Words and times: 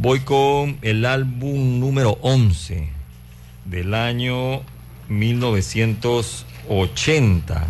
Voy 0.00 0.20
con 0.20 0.78
el 0.82 1.04
álbum 1.04 1.80
número 1.80 2.18
11 2.20 2.88
del 3.64 3.94
año 3.94 4.60
1980, 5.08 7.66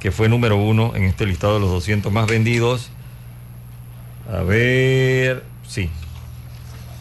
que 0.00 0.10
fue 0.10 0.28
número 0.28 0.56
uno 0.56 0.96
en 0.96 1.04
este 1.04 1.26
listado 1.26 1.54
de 1.54 1.60
los 1.60 1.70
200 1.70 2.12
más 2.12 2.26
vendidos. 2.26 2.90
A 4.32 4.42
ver, 4.42 5.44
sí, 5.64 5.90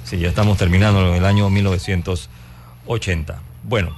sí, 0.04 0.20
ya 0.20 0.29
estamos 0.29 0.59
terminando 0.59 1.15
el 1.15 1.25
año 1.25 1.49
1980. 1.49 3.41
Bueno, 3.63 3.97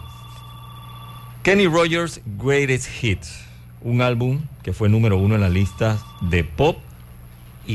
Kenny 1.44 1.68
Rogers 1.68 2.22
Greatest 2.42 3.04
Hits, 3.04 3.42
un 3.82 4.02
álbum 4.02 4.40
que 4.64 4.72
fue 4.72 4.88
número 4.88 5.18
uno 5.18 5.36
en 5.36 5.42
las 5.42 5.52
listas 5.52 6.00
de 6.22 6.46
pop 6.46 6.78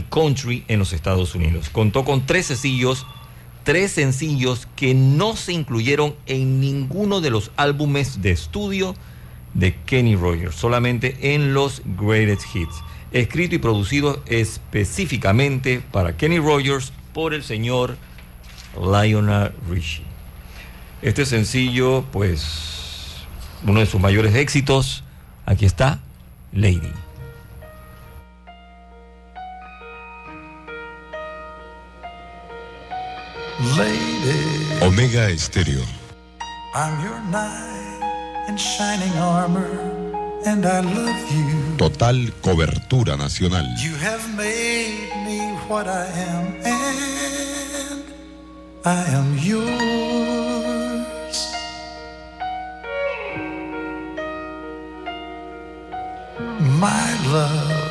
country 0.03 0.65
en 0.69 0.79
los 0.79 0.93
Estados 0.93 1.35
Unidos. 1.35 1.69
Contó 1.71 2.05
con 2.05 2.27
tres 2.27 2.47
sencillos, 2.47 3.07
tres 3.65 3.93
sencillos 3.93 4.69
que 4.77 4.95
no 4.95 5.37
se 5.37 5.53
incluyeron 5.53 6.15
en 6.27 6.61
ninguno 6.61 7.21
de 7.21 7.31
los 7.31 7.51
álbumes 7.57 8.23
de 8.23 8.31
estudio 8.31 8.95
de 9.55 9.75
Kenny 9.75 10.17
Rogers, 10.17 10.55
solamente 10.55 11.35
en 11.35 11.55
los 11.55 11.83
Greatest 11.99 12.55
Hits, 12.55 12.83
escrito 13.13 13.55
y 13.55 13.59
producido 13.59 14.23
específicamente 14.27 15.83
para 15.91 16.17
Kenny 16.17 16.39
Rogers 16.39 16.93
por 17.15 17.33
el 17.33 17.43
señor 17.43 17.97
Lionel 18.75 19.53
Richie. 19.71 20.05
Este 21.03 21.25
sencillo, 21.25 22.05
pues, 22.13 23.17
uno 23.67 23.81
de 23.81 23.87
sus 23.87 24.01
mayores 24.01 24.35
éxitos, 24.35 25.05
aquí 25.47 25.65
está, 25.65 26.01
Lady. 26.53 27.06
Lady, 33.59 34.85
Omega 34.85 35.31
Estéreo. 35.31 35.83
I'm 36.75 37.03
your 37.03 37.19
knight 37.31 38.45
in 38.49 38.57
shining 38.59 39.17
armor, 39.17 39.81
and 40.45 40.67
I 40.67 40.81
love 40.81 41.33
you. 41.33 41.77
Total 41.79 42.31
cobertura 42.43 43.17
nacional. 43.17 43.65
You 43.81 43.95
have 43.95 44.29
made 44.37 45.09
me 45.25 45.41
what 45.69 45.89
I 45.89 46.05
am, 46.05 46.55
and 46.65 48.05
I 48.85 49.05
am 49.17 49.39
yours. 49.39 50.77
My 56.79 57.09
love, 57.33 57.86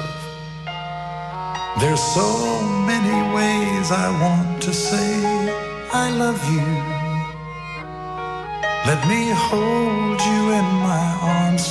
there's 1.80 2.02
so 2.02 2.62
many 2.86 3.18
ways 3.36 3.92
I 3.92 4.10
want 4.22 4.62
to 4.64 4.74
say 4.74 5.12
I 5.94 6.10
love 6.12 6.42
you. 6.54 6.68
Let 8.90 9.02
me 9.08 9.32
hold 9.32 10.22
you 10.30 10.42
in 10.60 10.68
my 10.90 11.06
arms 11.22 11.66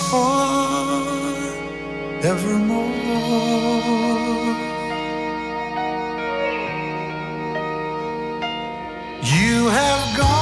forevermore. 2.20 2.94
You 9.22 9.68
have 9.68 10.16
gone 10.18 10.33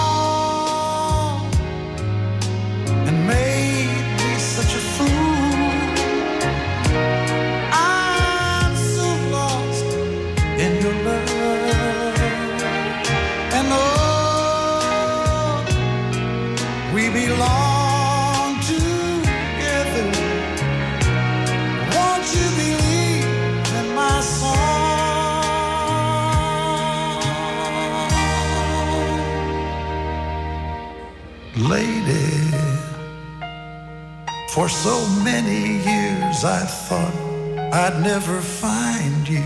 I'd 37.93 38.03
never 38.03 38.41
find 38.41 39.29
you. 39.29 39.45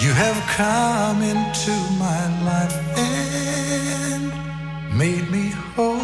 You 0.00 0.12
have 0.12 0.38
come 0.56 1.22
into 1.22 1.70
my 1.96 2.24
life 2.42 2.76
and 2.98 4.32
made 4.98 5.30
me 5.30 5.50
whole. 5.76 5.94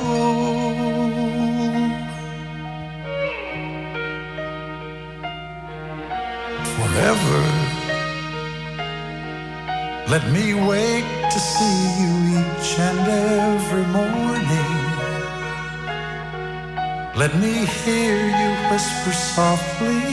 Forever, 6.76 7.40
let 10.08 10.24
me 10.30 10.54
wake 10.54 11.10
to 11.34 11.38
see 11.40 11.80
you 12.00 12.12
each 12.38 12.78
and 12.78 13.00
every 13.08 13.86
morning. 13.98 14.80
Let 17.16 17.34
me 17.34 17.66
hear 17.66 18.16
you 18.40 18.50
whisper 18.70 19.12
softly 19.12 20.09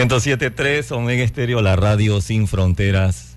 ...107.3 0.00 0.92
Omega 0.92 1.22
Estéreo, 1.22 1.60
la 1.60 1.76
radio 1.76 2.22
sin 2.22 2.48
fronteras. 2.48 3.36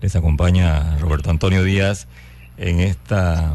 Les 0.00 0.16
acompaña 0.16 0.98
Roberto 0.98 1.30
Antonio 1.30 1.62
Díaz 1.62 2.08
en 2.56 2.80
esta 2.80 3.54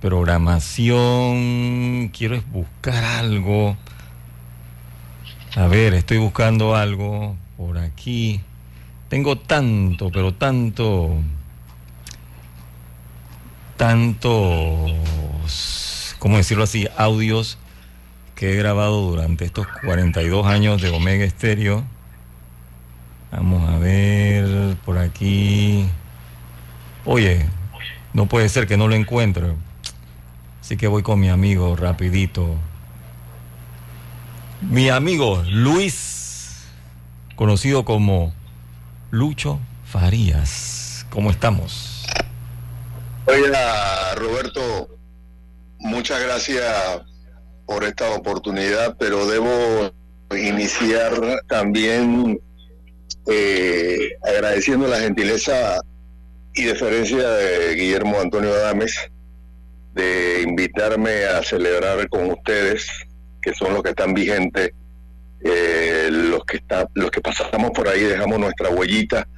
programación. 0.00 2.08
Quiero 2.16 2.42
buscar 2.50 3.04
algo. 3.04 3.76
A 5.54 5.66
ver, 5.66 5.92
estoy 5.92 6.16
buscando 6.16 6.74
algo 6.74 7.36
por 7.58 7.76
aquí. 7.76 8.40
Tengo 9.10 9.36
tanto, 9.36 10.10
pero 10.10 10.32
tanto, 10.32 11.14
tantos, 13.76 14.94
¿cómo 16.18 16.38
decirlo 16.38 16.64
así? 16.64 16.88
Audios 16.96 17.58
que 18.38 18.52
he 18.52 18.54
grabado 18.54 19.00
durante 19.00 19.44
estos 19.44 19.66
42 19.84 20.46
años 20.46 20.80
de 20.80 20.90
Omega 20.90 21.24
Estéreo. 21.24 21.82
Vamos 23.32 23.68
a 23.68 23.78
ver 23.78 24.76
por 24.84 24.96
aquí. 24.96 25.88
Oye, 27.04 27.44
no 28.12 28.26
puede 28.26 28.48
ser 28.48 28.68
que 28.68 28.76
no 28.76 28.86
lo 28.86 28.94
encuentre. 28.94 29.54
Así 30.60 30.76
que 30.76 30.86
voy 30.86 31.02
con 31.02 31.18
mi 31.18 31.28
amigo 31.28 31.74
rapidito. 31.74 32.54
Mi 34.60 34.88
amigo 34.88 35.42
Luis, 35.48 36.68
conocido 37.34 37.84
como 37.84 38.32
Lucho 39.10 39.58
Farías. 39.84 41.06
¿Cómo 41.10 41.32
estamos? 41.32 42.06
Oiga, 43.26 44.14
Roberto, 44.14 44.96
muchas 45.80 46.22
gracias 46.22 47.02
por 47.68 47.84
esta 47.84 48.10
oportunidad, 48.14 48.96
pero 48.98 49.26
debo 49.26 49.92
iniciar 50.34 51.12
también 51.48 52.40
eh, 53.26 54.12
agradeciendo 54.26 54.88
la 54.88 55.00
gentileza 55.00 55.78
y 56.54 56.64
deferencia 56.64 57.28
de 57.28 57.74
Guillermo 57.74 58.18
Antonio 58.20 58.54
Adames 58.54 58.96
de 59.92 60.44
invitarme 60.48 61.26
a 61.26 61.42
celebrar 61.42 62.08
con 62.08 62.30
ustedes, 62.30 62.88
que 63.42 63.52
son 63.52 63.74
los 63.74 63.82
que 63.82 63.90
están 63.90 64.14
vigentes, 64.14 64.70
eh, 65.44 66.08
los 66.10 66.46
que 66.46 66.56
está, 66.56 66.88
los 66.94 67.10
que 67.10 67.20
pasamos 67.20 67.72
por 67.72 67.86
ahí, 67.86 68.00
dejamos 68.00 68.38
nuestra 68.38 68.70
huellita, 68.70 69.28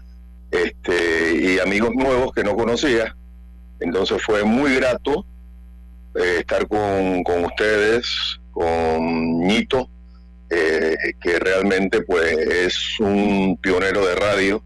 este, 0.52 1.34
y 1.34 1.58
amigos 1.58 1.90
nuevos 1.96 2.30
que 2.32 2.44
no 2.44 2.54
conocía. 2.54 3.16
Entonces 3.80 4.22
fue 4.22 4.44
muy 4.44 4.76
grato 4.76 5.26
eh, 6.14 6.38
estar 6.40 6.66
con, 6.66 7.22
con 7.22 7.44
ustedes, 7.44 8.40
con 8.50 9.40
Ñito, 9.40 9.88
eh, 10.50 10.96
que 11.20 11.38
realmente 11.38 12.02
pues 12.02 12.36
es 12.36 12.98
un 12.98 13.56
pionero 13.62 14.04
de 14.04 14.16
radio 14.16 14.64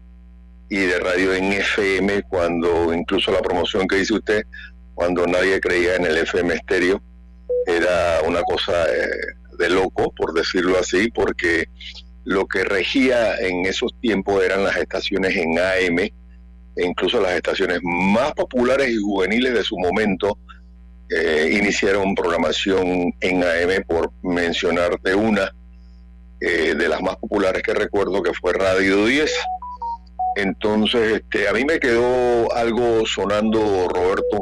y 0.69 0.77
de 0.77 0.99
radio 0.99 1.33
en 1.33 1.53
FM, 1.53 2.23
cuando 2.23 2.91
incluso 2.93 3.31
la 3.31 3.41
promoción 3.41 3.87
que 3.87 3.97
dice 3.97 4.15
usted, 4.15 4.43
cuando 4.95 5.27
nadie 5.27 5.59
creía 5.59 5.95
en 5.95 6.05
el 6.05 6.17
FM 6.17 6.55
estéreo, 6.55 7.03
era 7.67 8.21
una 8.25 8.41
cosa 8.41 8.85
eh, 8.85 9.07
de 9.59 9.69
loco, 9.69 10.11
por 10.17 10.33
decirlo 10.33 10.79
así, 10.79 11.09
porque 11.11 11.65
lo 12.23 12.47
que 12.47 12.63
regía 12.63 13.37
en 13.37 13.65
esos 13.65 13.93
tiempos 14.01 14.43
eran 14.43 14.63
las 14.63 14.77
estaciones 14.77 15.35
en 15.35 15.59
AM, 15.59 15.99
e 15.99 16.13
incluso 16.83 17.21
las 17.21 17.33
estaciones 17.33 17.79
más 17.83 18.33
populares 18.33 18.89
y 18.89 18.97
juveniles 18.97 19.53
de 19.53 19.63
su 19.63 19.77
momento 19.77 20.37
eh, 21.09 21.57
iniciaron 21.61 22.15
programación 22.15 23.13
en 23.19 23.43
AM, 23.43 23.83
por 23.87 24.11
mencionarte 24.23 25.13
una 25.13 25.51
eh, 26.39 26.73
de 26.75 26.89
las 26.89 27.01
más 27.01 27.15
populares 27.17 27.61
que 27.63 27.73
recuerdo, 27.73 28.23
que 28.23 28.33
fue 28.33 28.53
Radio 28.53 29.05
10. 29.05 29.31
Entonces, 30.37 31.21
este, 31.21 31.47
a 31.47 31.53
mí 31.53 31.63
me 31.63 31.79
quedó 31.79 32.53
algo 32.53 33.05
sonando, 33.05 33.87
Roberto, 33.87 34.39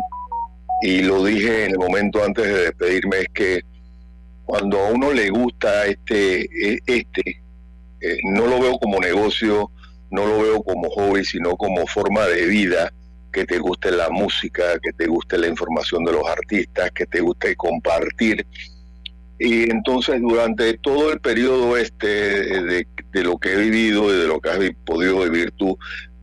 y 0.81 1.01
lo 1.01 1.23
dije 1.23 1.65
en 1.65 1.71
el 1.71 1.77
momento 1.77 2.23
antes 2.23 2.45
de 2.45 2.63
despedirme, 2.63 3.21
es 3.21 3.27
que 3.33 3.61
cuando 4.45 4.79
a 4.79 4.89
uno 4.89 5.13
le 5.13 5.29
gusta 5.29 5.85
este, 5.85 6.41
e, 6.41 6.79
este 6.85 7.41
eh, 8.01 8.17
no 8.23 8.47
lo 8.47 8.59
veo 8.59 8.77
como 8.79 8.99
negocio, 8.99 9.71
no 10.11 10.25
lo 10.25 10.41
veo 10.41 10.63
como 10.63 10.89
hobby, 10.89 11.23
sino 11.23 11.55
como 11.55 11.87
forma 11.87 12.25
de 12.27 12.45
vida, 12.47 12.91
que 13.33 13.45
te 13.45 13.57
guste 13.57 13.91
la 13.91 14.09
música, 14.09 14.79
que 14.79 14.93
te 14.93 15.07
guste 15.07 15.37
la 15.37 15.47
información 15.47 16.05
de 16.05 16.13
los 16.13 16.25
artistas, 16.25 16.91
que 16.91 17.05
te 17.07 17.19
guste 17.19 17.55
compartir. 17.55 18.45
Y 19.39 19.69
entonces 19.69 20.21
durante 20.21 20.77
todo 20.77 21.11
el 21.11 21.19
periodo 21.19 21.75
este 21.75 22.07
de, 22.07 22.87
lo 23.23 23.37
que 23.37 23.53
he 23.53 23.57
vivido 23.57 24.13
y 24.13 24.21
de 24.21 24.27
lo 24.27 24.39
que 24.39 24.49
has 24.49 24.59
podido 24.85 25.19
vivir 25.23 25.51
tú, 25.57 25.77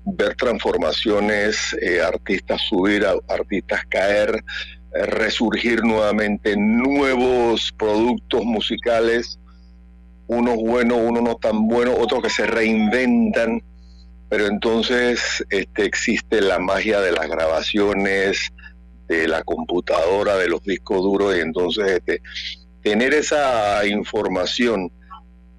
ver 0.05 0.37
transformaciones, 0.37 1.77
eh, 1.83 2.01
artistas 2.01 2.62
subir, 2.62 3.05
artistas 3.29 3.83
caer, 3.89 4.43
eh, 4.95 5.06
resurgir 5.06 5.83
nuevamente 5.83 6.56
nuevos 6.56 7.73
productos 7.77 8.45
musicales, 8.45 9.39
unos 10.29 10.56
buenos, 10.56 10.99
unos 10.99 11.23
no 11.23 11.35
tan 11.35 11.67
buenos, 11.67 11.97
otros 11.99 12.23
que 12.23 12.31
se 12.31 12.47
reinventan, 12.47 13.63
pero 14.31 14.47
entonces 14.47 15.44
este, 15.50 15.85
existe 15.85 16.41
la 16.41 16.61
magia 16.61 17.00
de 17.00 17.11
las 17.11 17.29
grabaciones, 17.29 18.38
de 19.09 19.27
la 19.27 19.43
computadora, 19.43 20.37
de 20.37 20.49
los 20.49 20.62
discos 20.62 21.03
duros, 21.03 21.37
y 21.37 21.41
entonces 21.41 21.99
este, 21.99 22.23
tener 22.81 23.12
esa 23.12 23.85
información 23.85 24.91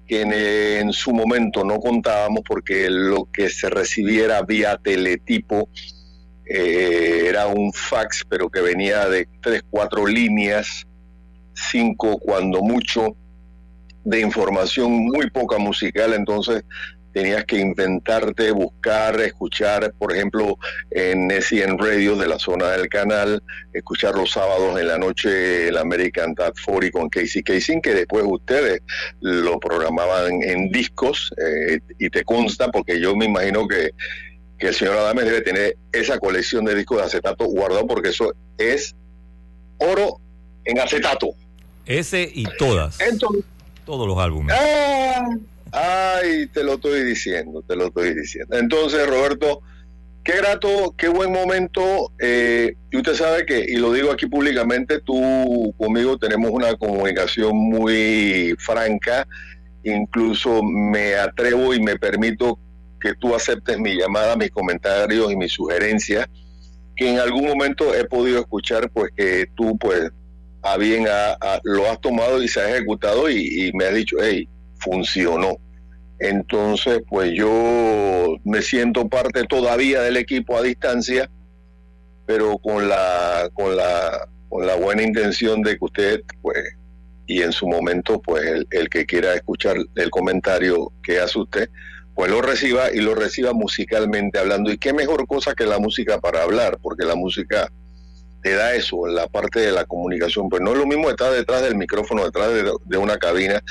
que 0.06 0.78
en, 0.80 0.92
su 0.92 1.12
momento 1.12 1.64
no 1.64 1.78
contábamos 1.78 2.40
porque 2.46 2.88
lo 2.90 3.28
que 3.30 3.50
se 3.50 3.68
recibiera 3.68 4.42
vía 4.42 4.78
teletipo 4.82 5.68
eh, 6.46 7.26
era 7.28 7.46
un 7.46 7.72
fax, 7.72 8.24
pero 8.28 8.48
que 8.48 8.62
venía 8.62 9.06
de 9.06 9.28
tres, 9.42 9.62
cuatro 9.70 10.06
líneas, 10.06 10.86
cinco 11.54 12.18
cuando 12.18 12.62
mucho, 12.62 13.16
de 14.04 14.20
información 14.20 14.92
muy 14.92 15.30
poca 15.30 15.58
musical, 15.58 16.14
entonces 16.14 16.64
tenías 17.12 17.44
que 17.44 17.58
inventarte, 17.58 18.50
buscar, 18.50 19.20
escuchar, 19.20 19.92
por 19.98 20.12
ejemplo, 20.12 20.58
en 20.90 21.30
SCN 21.30 21.78
Radio 21.78 22.16
de 22.16 22.26
la 22.26 22.38
zona 22.38 22.70
del 22.70 22.88
canal, 22.88 23.42
escuchar 23.72 24.14
los 24.14 24.32
sábados 24.32 24.78
en 24.78 24.88
la 24.88 24.98
noche 24.98 25.68
el 25.68 25.76
American 25.76 26.34
Dad 26.34 26.52
40 26.64 26.90
con 26.90 27.08
Casey 27.08 27.42
Casey, 27.42 27.80
que 27.80 27.94
después 27.94 28.24
ustedes 28.26 28.80
lo 29.20 29.60
programaban 29.60 30.42
en 30.42 30.70
discos, 30.70 31.32
eh, 31.36 31.80
y 31.98 32.10
te 32.10 32.24
consta, 32.24 32.70
porque 32.70 33.00
yo 33.00 33.14
me 33.14 33.26
imagino 33.26 33.68
que, 33.68 33.90
que 34.58 34.68
el 34.68 34.74
señor 34.74 34.96
Adames 34.96 35.26
debe 35.26 35.40
tener 35.42 35.76
esa 35.92 36.18
colección 36.18 36.64
de 36.64 36.74
discos 36.74 36.98
de 36.98 37.04
acetato 37.04 37.44
guardado, 37.44 37.86
porque 37.86 38.10
eso 38.10 38.32
es 38.58 38.94
oro 39.78 40.18
en 40.64 40.78
acetato. 40.78 41.30
Ese 41.84 42.30
y 42.32 42.44
todas. 42.58 42.98
todos 43.84 44.06
los 44.06 44.18
álbumes. 44.18 44.56
Ah, 44.58 45.36
Ay, 45.72 46.48
te 46.48 46.62
lo 46.62 46.74
estoy 46.74 47.02
diciendo, 47.02 47.62
te 47.66 47.74
lo 47.76 47.86
estoy 47.86 48.14
diciendo. 48.14 48.58
Entonces, 48.58 49.06
Roberto, 49.06 49.62
qué 50.22 50.36
grato, 50.36 50.94
qué 50.98 51.08
buen 51.08 51.32
momento. 51.32 52.12
Eh, 52.20 52.74
y 52.90 52.96
usted 52.98 53.14
sabe 53.14 53.46
que, 53.46 53.64
y 53.66 53.76
lo 53.76 53.90
digo 53.90 54.10
aquí 54.12 54.26
públicamente, 54.26 55.00
tú 55.00 55.74
conmigo 55.78 56.18
tenemos 56.18 56.50
una 56.50 56.76
comunicación 56.76 57.56
muy 57.56 58.54
franca. 58.58 59.26
Incluso 59.82 60.62
me 60.62 61.14
atrevo 61.14 61.72
y 61.72 61.80
me 61.80 61.98
permito 61.98 62.58
que 63.00 63.14
tú 63.14 63.34
aceptes 63.34 63.78
mi 63.78 63.96
llamada, 63.96 64.36
mis 64.36 64.50
comentarios 64.50 65.32
y 65.32 65.36
mis 65.36 65.52
sugerencias, 65.52 66.26
que 66.94 67.10
en 67.10 67.18
algún 67.18 67.46
momento 67.46 67.94
he 67.94 68.04
podido 68.04 68.40
escuchar, 68.40 68.90
pues 68.90 69.10
que 69.16 69.46
tú, 69.56 69.76
pues, 69.78 70.10
a 70.62 70.76
bien 70.76 71.06
lo 71.64 71.90
has 71.90 72.00
tomado 72.02 72.42
y 72.42 72.46
se 72.46 72.60
ha 72.60 72.70
ejecutado 72.70 73.28
y, 73.30 73.68
y 73.68 73.72
me 73.72 73.86
has 73.86 73.94
dicho, 73.94 74.16
hey, 74.22 74.46
funcionó. 74.82 75.56
Entonces, 76.18 77.02
pues 77.08 77.32
yo 77.34 78.36
me 78.44 78.62
siento 78.62 79.08
parte 79.08 79.44
todavía 79.44 80.02
del 80.02 80.16
equipo 80.16 80.56
a 80.56 80.62
distancia, 80.62 81.28
pero 82.26 82.58
con 82.58 82.88
la, 82.88 83.50
con 83.54 83.76
la, 83.76 84.28
con 84.48 84.66
la 84.66 84.76
buena 84.76 85.02
intención 85.02 85.62
de 85.62 85.72
que 85.72 85.84
usted, 85.84 86.20
pues, 86.40 86.58
y 87.26 87.42
en 87.42 87.52
su 87.52 87.66
momento, 87.66 88.20
pues 88.20 88.46
el, 88.46 88.66
el 88.70 88.88
que 88.88 89.06
quiera 89.06 89.34
escuchar 89.34 89.76
el 89.96 90.10
comentario 90.10 90.92
que 91.02 91.18
hace 91.18 91.38
usted, 91.38 91.70
pues 92.14 92.30
lo 92.30 92.42
reciba 92.42 92.92
y 92.92 93.00
lo 93.00 93.14
reciba 93.14 93.52
musicalmente 93.52 94.38
hablando. 94.38 94.70
Y 94.70 94.78
qué 94.78 94.92
mejor 94.92 95.26
cosa 95.26 95.54
que 95.54 95.64
la 95.64 95.78
música 95.78 96.20
para 96.20 96.42
hablar, 96.42 96.78
porque 96.82 97.04
la 97.04 97.14
música 97.14 97.68
te 98.42 98.54
da 98.54 98.74
eso, 98.74 99.06
la 99.06 99.28
parte 99.28 99.60
de 99.60 99.72
la 99.72 99.84
comunicación. 99.84 100.48
Pues 100.48 100.60
no 100.60 100.72
es 100.72 100.78
lo 100.78 100.86
mismo 100.86 101.08
estar 101.08 101.32
detrás 101.32 101.62
del 101.62 101.76
micrófono, 101.76 102.24
detrás 102.24 102.50
de, 102.84 102.96
una 102.96 103.16
cabina, 103.16 103.62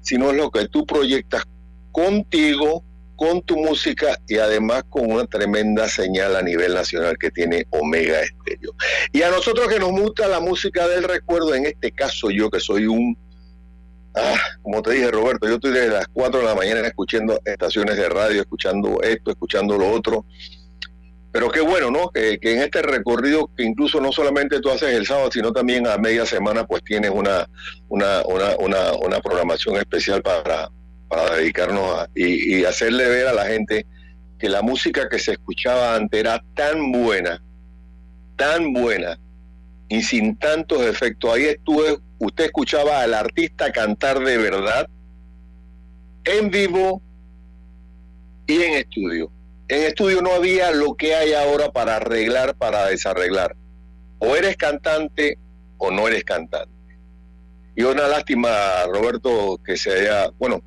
sino 0.00 0.30
es 0.30 0.36
lo 0.36 0.50
que 0.50 0.68
tú 0.68 0.86
proyectas 0.86 1.44
contigo, 1.90 2.84
con 3.16 3.42
tu 3.42 3.56
música 3.56 4.18
y 4.26 4.38
además 4.38 4.84
con 4.88 5.12
una 5.12 5.26
tremenda 5.26 5.88
señal 5.88 6.34
a 6.34 6.42
nivel 6.42 6.74
nacional 6.74 7.16
que 7.18 7.30
tiene 7.30 7.66
Omega 7.70 8.20
Estéreo. 8.20 8.74
Y 9.12 9.22
a 9.22 9.30
nosotros 9.30 9.68
que 9.68 9.78
nos 9.78 9.90
gusta 9.90 10.26
la 10.26 10.40
música 10.40 10.88
del 10.88 11.04
recuerdo, 11.04 11.54
en 11.54 11.66
este 11.66 11.92
caso 11.92 12.30
yo 12.30 12.50
que 12.50 12.58
soy 12.58 12.86
un, 12.86 13.16
ah, 14.16 14.34
como 14.62 14.82
te 14.82 14.92
dije 14.92 15.10
Roberto, 15.10 15.46
yo 15.46 15.54
estoy 15.54 15.70
desde 15.70 15.90
las 15.90 16.08
4 16.08 16.40
de 16.40 16.46
la 16.46 16.54
mañana 16.56 16.80
escuchando 16.80 17.40
estaciones 17.44 17.96
de 17.96 18.08
radio, 18.08 18.40
escuchando 18.40 19.00
esto, 19.02 19.30
escuchando 19.30 19.78
lo 19.78 19.90
otro 19.90 20.24
pero 21.32 21.50
qué 21.50 21.62
bueno, 21.62 21.90
¿no? 21.90 22.10
Que, 22.10 22.38
en 22.42 22.58
este 22.58 22.82
recorrido, 22.82 23.50
que 23.56 23.64
incluso 23.64 24.00
no 24.00 24.12
solamente 24.12 24.60
tú 24.60 24.70
haces 24.70 24.94
el 24.94 25.06
sábado, 25.06 25.30
sino 25.32 25.50
también 25.50 25.86
a 25.86 25.96
media 25.96 26.26
semana, 26.26 26.66
pues 26.66 26.84
tienes 26.84 27.10
una, 27.10 27.48
una, 27.88 28.22
una, 28.58 28.92
una, 28.92 29.20
programación 29.20 29.76
especial 29.76 30.20
para, 30.20 30.68
para 31.08 31.36
dedicarnos 31.36 32.00
a, 32.00 32.08
y, 32.14 32.64
hacerle 32.64 33.08
ver 33.08 33.28
a 33.28 33.32
la 33.32 33.46
gente 33.46 33.86
que 34.38 34.50
la 34.50 34.60
música 34.60 35.08
que 35.08 35.18
se 35.18 35.32
escuchaba 35.32 35.96
antes 35.96 36.20
era 36.20 36.44
tan 36.54 36.92
buena, 36.92 37.42
tan 38.36 38.74
buena, 38.74 39.18
y 39.88 40.02
sin 40.02 40.36
tantos 40.36 40.82
efectos. 40.82 41.32
Ahí 41.32 41.44
estuve, 41.44 41.96
usted 42.18 42.44
escuchaba 42.44 43.00
al 43.00 43.14
artista 43.14 43.72
cantar 43.72 44.20
de 44.20 44.36
verdad, 44.36 44.86
en 46.24 46.50
vivo 46.50 47.00
y 48.46 48.60
en 48.60 48.74
estudio. 48.74 49.30
En 49.68 49.82
estudio 49.82 50.22
no 50.22 50.32
había 50.32 50.70
lo 50.72 50.94
que 50.94 51.14
hay 51.14 51.32
ahora 51.32 51.70
para 51.70 51.96
arreglar, 51.96 52.54
para 52.54 52.86
desarreglar. 52.86 53.56
O 54.18 54.36
eres 54.36 54.56
cantante 54.56 55.38
o 55.78 55.90
no 55.90 56.08
eres 56.08 56.24
cantante. 56.24 56.70
Y 57.74 57.82
una 57.82 58.06
lástima, 58.06 58.84
Roberto, 58.86 59.58
que 59.64 59.76
se 59.76 59.92
haya, 59.92 60.30
bueno, 60.38 60.62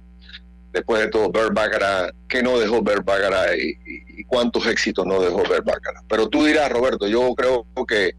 después 0.74 1.02
de 1.02 1.08
todo, 1.08 1.32
Bert 1.32 1.54
Baccarat, 1.54 2.16
¿qué 2.28 2.42
no 2.42 2.60
dejó 2.60 2.82
Bert 2.82 3.06
Baccarat 3.06 3.56
y, 3.58 4.24
cuántos 4.26 4.66
éxitos 4.68 5.06
no 5.06 5.22
dejó 5.22 5.44
Bert 5.44 5.66
Baccarat? 5.66 6.04
Pero 6.08 6.28
tú 6.28 6.46
dirás, 6.46 6.72
Roberto, 6.72 7.08
yo 7.08 7.34
creo 7.36 7.66
que 7.88 8.16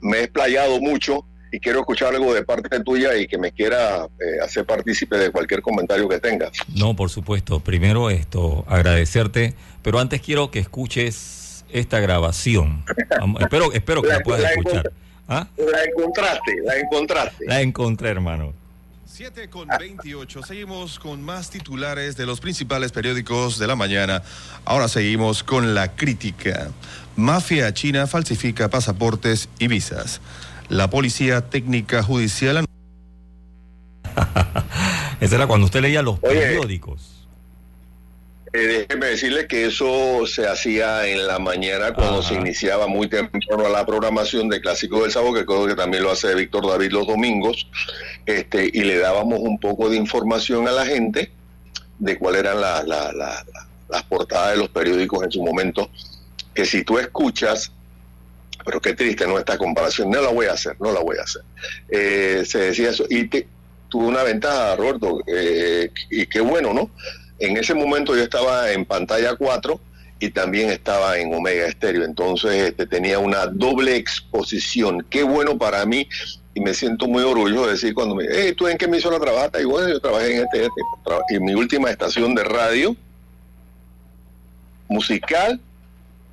me 0.00 0.18
he 0.18 0.22
explayado 0.24 0.80
mucho 0.80 1.25
y 1.52 1.60
quiero 1.60 1.80
escuchar 1.80 2.14
algo 2.14 2.34
de 2.34 2.44
parte 2.44 2.80
tuya 2.80 3.16
y 3.16 3.26
que 3.26 3.38
me 3.38 3.52
quiera 3.52 4.04
eh, 4.04 4.40
hacer 4.42 4.64
partícipe 4.64 5.16
de 5.16 5.30
cualquier 5.30 5.62
comentario 5.62 6.08
que 6.08 6.18
tengas. 6.18 6.52
No, 6.74 6.94
por 6.94 7.10
supuesto. 7.10 7.60
Primero 7.60 8.10
esto, 8.10 8.64
agradecerte, 8.68 9.54
pero 9.82 9.98
antes 9.98 10.20
quiero 10.20 10.50
que 10.50 10.58
escuches 10.58 11.64
esta 11.70 12.00
grabación. 12.00 12.84
espero, 13.40 13.72
espero 13.72 14.02
que 14.02 14.08
la, 14.08 14.20
puedas 14.20 14.50
escuchar. 14.50 14.92
¿Ah? 15.28 15.48
La 15.56 15.84
encontraste, 15.84 16.56
la 16.64 16.76
encontraste. 16.78 17.46
La 17.46 17.60
encontré, 17.60 18.10
hermano. 18.10 18.52
7 19.16 19.48
con 19.48 19.66
28. 19.66 20.42
Seguimos 20.42 20.98
con 20.98 21.22
más 21.22 21.48
titulares 21.48 22.18
de 22.18 22.26
los 22.26 22.38
principales 22.38 22.92
periódicos 22.92 23.58
de 23.58 23.66
la 23.66 23.74
mañana. 23.74 24.22
Ahora 24.66 24.88
seguimos 24.88 25.42
con 25.42 25.74
la 25.74 25.96
crítica. 25.96 26.68
Mafia 27.16 27.72
china 27.72 28.06
falsifica 28.06 28.68
pasaportes 28.68 29.48
y 29.58 29.68
visas. 29.68 30.20
La 30.68 30.90
policía 30.90 31.42
técnica 31.42 32.02
judicial. 32.02 32.64
Esa 35.20 35.36
era 35.36 35.46
cuando 35.46 35.66
usted 35.66 35.80
leía 35.80 36.02
los 36.02 36.18
periódicos. 36.18 37.16
Eh, 38.52 38.86
déjeme 38.88 39.06
decirle 39.06 39.46
que 39.46 39.66
eso 39.66 40.26
se 40.26 40.48
hacía 40.48 41.06
en 41.06 41.26
la 41.26 41.38
mañana 41.38 41.92
cuando 41.92 42.22
se 42.22 42.34
iniciaba 42.34 42.86
muy 42.86 43.06
temprano 43.08 43.68
la 43.68 43.84
programación 43.84 44.48
de 44.48 44.62
Clásico 44.62 45.02
del 45.02 45.10
Sábado, 45.10 45.34
que 45.34 45.44
creo 45.44 45.66
que 45.66 45.74
también 45.74 46.02
lo 46.02 46.10
hace 46.10 46.34
Víctor 46.34 46.66
David 46.66 46.92
los 46.92 47.06
domingos, 47.06 47.68
este, 48.24 48.70
y 48.72 48.84
le 48.84 48.96
dábamos 48.96 49.40
un 49.40 49.58
poco 49.58 49.90
de 49.90 49.96
información 49.96 50.66
a 50.68 50.72
la 50.72 50.86
gente 50.86 51.30
de 51.98 52.18
cuáles 52.18 52.40
eran 52.40 52.60
las 52.60 54.02
portadas 54.08 54.52
de 54.52 54.56
los 54.58 54.70
periódicos 54.70 55.22
en 55.24 55.32
su 55.32 55.42
momento, 55.42 55.90
que 56.54 56.64
si 56.64 56.82
tú 56.82 56.98
escuchas, 56.98 57.72
pero 58.66 58.80
qué 58.80 58.94
triste, 58.94 59.26
¿no? 59.26 59.38
Esta 59.38 59.56
comparación, 59.56 60.10
no 60.10 60.20
la 60.20 60.30
voy 60.30 60.46
a 60.46 60.52
hacer, 60.52 60.76
no 60.80 60.92
la 60.92 61.00
voy 61.00 61.16
a 61.18 61.22
hacer. 61.22 61.42
Eh, 61.88 62.42
se 62.44 62.58
decía 62.58 62.90
eso, 62.90 63.04
y 63.08 63.28
tuvo 63.88 64.08
una 64.08 64.24
ventaja, 64.24 64.74
Roberto, 64.74 65.20
eh, 65.26 65.90
y 66.10 66.26
qué 66.26 66.40
bueno, 66.40 66.74
¿no? 66.74 66.90
En 67.38 67.56
ese 67.56 67.74
momento 67.74 68.16
yo 68.16 68.24
estaba 68.24 68.72
en 68.72 68.84
pantalla 68.84 69.36
4 69.36 69.80
y 70.18 70.30
también 70.30 70.70
estaba 70.70 71.16
en 71.18 71.32
Omega 71.32 71.66
Estéreo, 71.66 72.04
entonces 72.04 72.70
este, 72.70 72.86
tenía 72.86 73.20
una 73.20 73.46
doble 73.46 73.96
exposición. 73.96 75.06
Qué 75.08 75.22
bueno 75.22 75.56
para 75.56 75.86
mí 75.86 76.08
y 76.54 76.60
me 76.60 76.74
siento 76.74 77.06
muy 77.06 77.22
orgulloso 77.22 77.66
de 77.66 77.72
decir 77.72 77.94
cuando 77.94 78.16
me, 78.16 78.24
hey, 78.28 78.54
¿tú 78.56 78.66
en 78.66 78.78
qué 78.78 78.86
emisora 78.86 79.20
trabajaste? 79.20 79.62
Y 79.62 79.66
bueno, 79.66 79.88
yo 79.88 80.00
trabajé 80.00 80.36
en 80.36 80.44
este, 80.44 80.64
este 80.64 80.80
en 81.36 81.44
mi 81.44 81.54
última 81.54 81.90
estación 81.90 82.34
de 82.34 82.42
radio 82.42 82.96
musical 84.88 85.60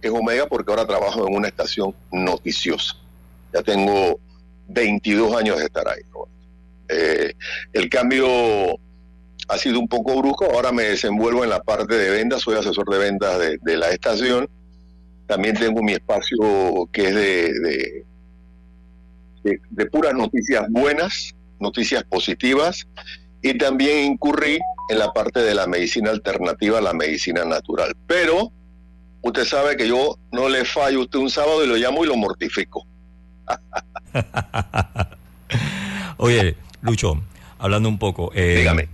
es 0.08 0.14
Omega 0.14 0.48
porque 0.48 0.72
ahora 0.72 0.86
trabajo 0.86 1.28
en 1.28 1.36
una 1.36 1.48
estación 1.48 1.96
noticiosa. 2.12 2.96
Ya 3.54 3.62
tengo 3.62 4.20
22 4.68 5.36
años 5.36 5.60
de 5.60 5.66
estar 5.66 5.88
ahí. 5.88 6.02
Eh, 6.90 7.34
el 7.74 7.90
cambio 7.90 8.28
ha 9.48 9.58
sido 9.58 9.80
un 9.80 9.88
poco 9.88 10.18
brusco. 10.18 10.46
Ahora 10.46 10.72
me 10.72 10.84
desenvuelvo 10.84 11.44
en 11.44 11.50
la 11.50 11.62
parte 11.62 11.96
de 11.96 12.10
ventas, 12.10 12.42
soy 12.42 12.56
asesor 12.56 12.90
de 12.90 12.98
ventas 12.98 13.40
de, 13.40 13.78
la 13.78 13.90
estación. 13.90 14.50
También 15.28 15.56
tengo 15.56 15.82
mi 15.82 15.94
espacio 15.94 16.90
que 16.92 17.08
es 17.08 17.16
de, 17.16 18.04
de, 19.44 19.86
puras 19.88 20.14
noticias 20.14 20.66
buenas, 20.70 21.34
noticias 21.60 22.04
positivas, 22.04 22.88
y 23.42 23.58
también 23.58 24.14
incurrí 24.14 24.60
en 24.90 25.00
la 25.00 25.12
parte 25.12 25.42
de 25.42 25.56
la 25.56 25.68
medicina 25.68 26.12
alternativa, 26.12 26.82
la 26.82 26.94
medicina 26.94 27.46
natural. 27.46 27.96
Pero 28.08 28.52
usted 29.24 29.46
sabe 29.46 29.76
que 29.76 29.88
yo 29.88 30.20
no 30.32 30.48
le 30.48 30.64
fallo 30.64 31.00
a 31.00 31.02
usted 31.04 31.18
un 31.18 31.32
sábado 31.32 31.66
y 31.66 31.68
lo 31.68 31.76
llamo 31.76 32.06
y 32.06 32.08
lo 32.08 32.16
mortifico. 32.16 32.86
Oye, 36.18 36.56
Lucho, 36.82 37.20
hablando 37.58 37.90
un 37.90 37.98
poco. 37.98 38.32
Eh, 38.36 38.58
Dígame 38.60 38.88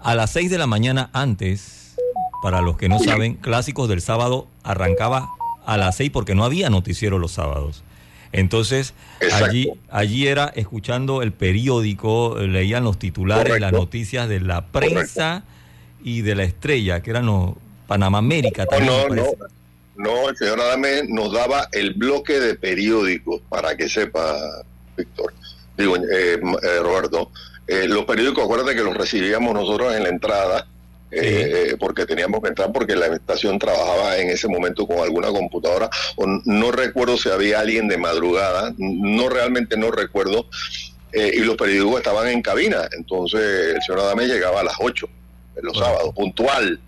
a 0.00 0.14
las 0.14 0.30
6 0.30 0.50
de 0.50 0.58
la 0.58 0.66
mañana 0.66 1.10
antes, 1.12 1.96
para 2.42 2.60
los 2.60 2.76
que 2.76 2.88
no 2.88 2.98
saben, 2.98 3.34
Clásicos 3.34 3.88
del 3.88 4.00
Sábado 4.00 4.48
arrancaba 4.62 5.28
a 5.66 5.76
las 5.76 5.96
6 5.96 6.10
porque 6.12 6.34
no 6.34 6.44
había 6.44 6.70
noticiero 6.70 7.18
los 7.18 7.32
sábados. 7.32 7.82
Entonces, 8.32 8.94
allí, 9.32 9.70
allí 9.90 10.26
era 10.26 10.52
escuchando 10.54 11.22
el 11.22 11.32
periódico, 11.32 12.36
leían 12.38 12.84
los 12.84 12.98
titulares, 12.98 13.60
las 13.60 13.72
noticias 13.72 14.28
de 14.28 14.40
la 14.40 14.66
prensa 14.66 15.44
y 16.04 16.20
de 16.20 16.34
la 16.34 16.44
estrella, 16.44 17.02
que 17.02 17.10
eran 17.10 17.26
los 17.26 17.54
Panamá 17.88 18.18
América 18.18 18.66
también. 18.66 18.92
No, 19.08 19.14
no, 19.14 19.32
no, 19.96 20.28
el 20.28 20.36
señor 20.36 20.60
Adame 20.60 21.02
nos 21.08 21.32
daba 21.32 21.68
el 21.72 21.94
bloque 21.94 22.38
de 22.38 22.54
periódicos, 22.54 23.40
para 23.48 23.76
que 23.76 23.88
sepa, 23.88 24.36
Víctor, 24.96 25.34
digo, 25.76 25.96
eh, 25.96 26.38
eh, 26.38 26.78
Roberto. 26.80 27.32
Eh, 27.66 27.86
los 27.88 28.04
periódicos, 28.04 28.44
acuérdate 28.44 28.76
que 28.76 28.84
los 28.84 28.96
recibíamos 28.96 29.52
nosotros 29.52 29.94
en 29.94 30.04
la 30.04 30.08
entrada, 30.08 30.66
eh, 31.10 31.74
porque 31.80 32.04
teníamos 32.06 32.42
que 32.42 32.48
entrar 32.48 32.70
porque 32.70 32.94
la 32.94 33.06
estación 33.06 33.58
trabajaba 33.58 34.18
en 34.18 34.28
ese 34.28 34.46
momento 34.46 34.86
con 34.86 34.98
alguna 35.00 35.28
computadora, 35.28 35.90
o 36.16 36.26
no 36.44 36.70
recuerdo 36.70 37.16
si 37.16 37.30
había 37.30 37.60
alguien 37.60 37.88
de 37.88 37.96
madrugada, 37.96 38.72
no 38.78 39.28
realmente 39.28 39.76
no 39.76 39.90
recuerdo, 39.90 40.46
eh, 41.12 41.32
y 41.34 41.40
los 41.40 41.56
periódicos 41.56 41.98
estaban 41.98 42.28
en 42.28 42.42
cabina, 42.42 42.88
entonces 42.96 43.74
el 43.74 43.82
señor 43.82 44.00
Adame 44.00 44.26
llegaba 44.26 44.60
a 44.60 44.64
las 44.64 44.74
8, 44.78 45.08
los 45.62 45.76
sábados, 45.76 46.14
puntual, 46.14 46.78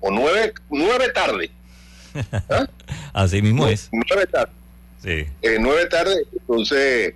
o 0.00 0.10
9, 0.10 0.54
nueve 0.70 1.08
tarde. 1.10 1.50
¿Ah? 2.48 2.66
Así 3.12 3.42
mismo 3.42 3.66
es. 3.66 3.88
9 3.92 4.26
tarde. 4.26 4.52
Sí. 5.02 5.26
9 5.42 5.86
tarde, 5.86 6.14
entonces 6.32 7.14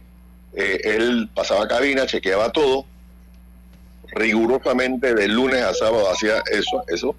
él 0.55 1.29
pasaba 1.35 1.65
a 1.65 1.69
cabina, 1.69 2.07
chequeaba 2.07 2.51
todo, 2.53 2.87
rigurosamente 4.13 5.15
de 5.15 5.29
lunes 5.29 5.63
a 5.63 5.75
sábado 5.75 6.11
hacía 6.11 6.43
eso, 6.51 6.83
eso. 6.89 7.15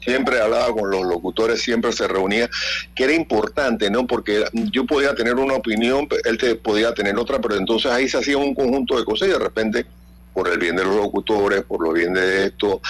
Siempre 0.00 0.40
hablaba 0.40 0.72
con 0.74 0.90
los 0.90 1.02
locutores, 1.02 1.62
siempre 1.62 1.92
se 1.92 2.08
reunía, 2.08 2.50
que 2.94 3.04
era 3.04 3.12
importante, 3.12 3.88
¿no? 3.88 4.04
Porque 4.06 4.44
yo 4.52 4.84
podía 4.84 5.14
tener 5.14 5.36
una 5.36 5.54
opinión, 5.54 6.08
él 6.24 6.38
te 6.38 6.56
podía 6.56 6.92
tener 6.92 7.16
otra, 7.16 7.40
pero 7.40 7.54
entonces 7.54 7.90
ahí 7.90 8.08
se 8.08 8.18
hacía 8.18 8.36
un 8.36 8.52
conjunto 8.52 8.98
de 8.98 9.04
cosas 9.04 9.28
y 9.28 9.32
de 9.32 9.38
repente, 9.38 9.86
por 10.34 10.48
el 10.48 10.58
bien 10.58 10.74
de 10.74 10.84
los 10.84 10.96
locutores, 10.96 11.62
por 11.62 11.82
lo 11.82 11.92
bien 11.92 12.14
de 12.14 12.46
esto, 12.46 12.80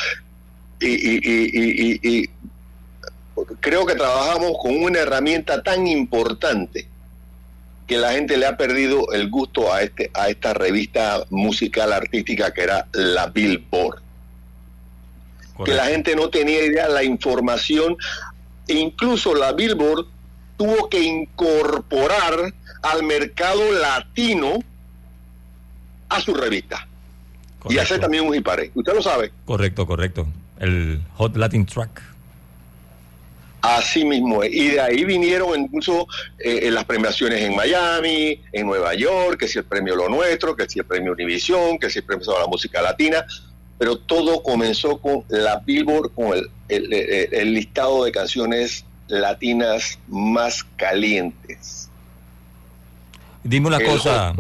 y, 0.82 1.20
y, 1.22 2.00
y, 2.02 2.08
y 2.08 2.30
creo 3.60 3.86
que 3.86 3.94
trabajamos 3.94 4.52
con 4.60 4.82
una 4.82 5.00
herramienta 5.00 5.62
tan 5.62 5.86
importante 5.86 6.86
que 7.86 7.96
la 7.96 8.12
gente 8.12 8.36
le 8.36 8.46
ha 8.46 8.56
perdido 8.56 9.12
el 9.12 9.28
gusto 9.28 9.72
a 9.72 9.82
este 9.82 10.10
a 10.14 10.28
esta 10.28 10.54
revista 10.54 11.24
musical 11.30 11.92
artística 11.92 12.52
que 12.52 12.62
era 12.62 12.86
la 12.92 13.26
Billboard. 13.26 14.00
Que 15.64 15.74
la 15.74 15.86
gente 15.86 16.16
no 16.16 16.28
tenía 16.28 16.64
idea 16.64 16.88
de 16.88 16.94
la 16.94 17.04
información, 17.04 17.96
e 18.66 18.74
incluso 18.74 19.34
la 19.34 19.52
Billboard 19.52 20.06
tuvo 20.56 20.88
que 20.88 21.02
incorporar 21.02 22.52
al 22.82 23.02
mercado 23.04 23.70
latino 23.72 24.58
a 26.08 26.20
su 26.20 26.34
revista. 26.34 26.86
Y 27.68 27.78
hacer 27.78 28.00
también 28.00 28.26
un 28.26 28.34
hipare. 28.34 28.72
Usted 28.74 28.92
lo 28.92 29.02
sabe. 29.02 29.30
Correcto, 29.44 29.86
correcto. 29.86 30.26
El 30.62 31.00
Hot 31.16 31.36
Latin 31.36 31.66
Track. 31.66 32.02
Así 33.62 34.04
mismo 34.04 34.42
Y 34.42 34.70
de 34.70 34.80
ahí 34.80 35.04
vinieron 35.04 35.60
incluso 35.60 36.08
eh, 36.38 36.68
las 36.70 36.84
premiaciones 36.84 37.42
en 37.42 37.54
Miami, 37.54 38.40
en 38.52 38.66
Nueva 38.66 38.94
York, 38.94 39.38
que 39.38 39.46
si 39.46 39.58
el 39.58 39.64
premio 39.64 39.94
Lo 39.94 40.08
Nuestro, 40.08 40.56
que 40.56 40.68
si 40.68 40.80
el 40.80 40.84
premio 40.84 41.12
Univisión, 41.12 41.78
que 41.78 41.90
si 41.90 41.98
el 42.00 42.04
premio 42.04 42.36
a 42.36 42.40
la 42.40 42.46
música 42.46 42.80
latina. 42.80 43.24
Pero 43.78 43.98
todo 43.98 44.42
comenzó 44.42 44.98
con 44.98 45.24
la 45.28 45.58
Billboard, 45.58 46.12
con 46.12 46.32
el, 46.68 47.54
listado 47.54 48.04
de 48.04 48.12
canciones 48.12 48.84
latinas 49.08 49.98
más 50.08 50.64
calientes. 50.76 51.88
Dime 53.42 53.66
una 53.66 53.80
cosa, 53.80 54.32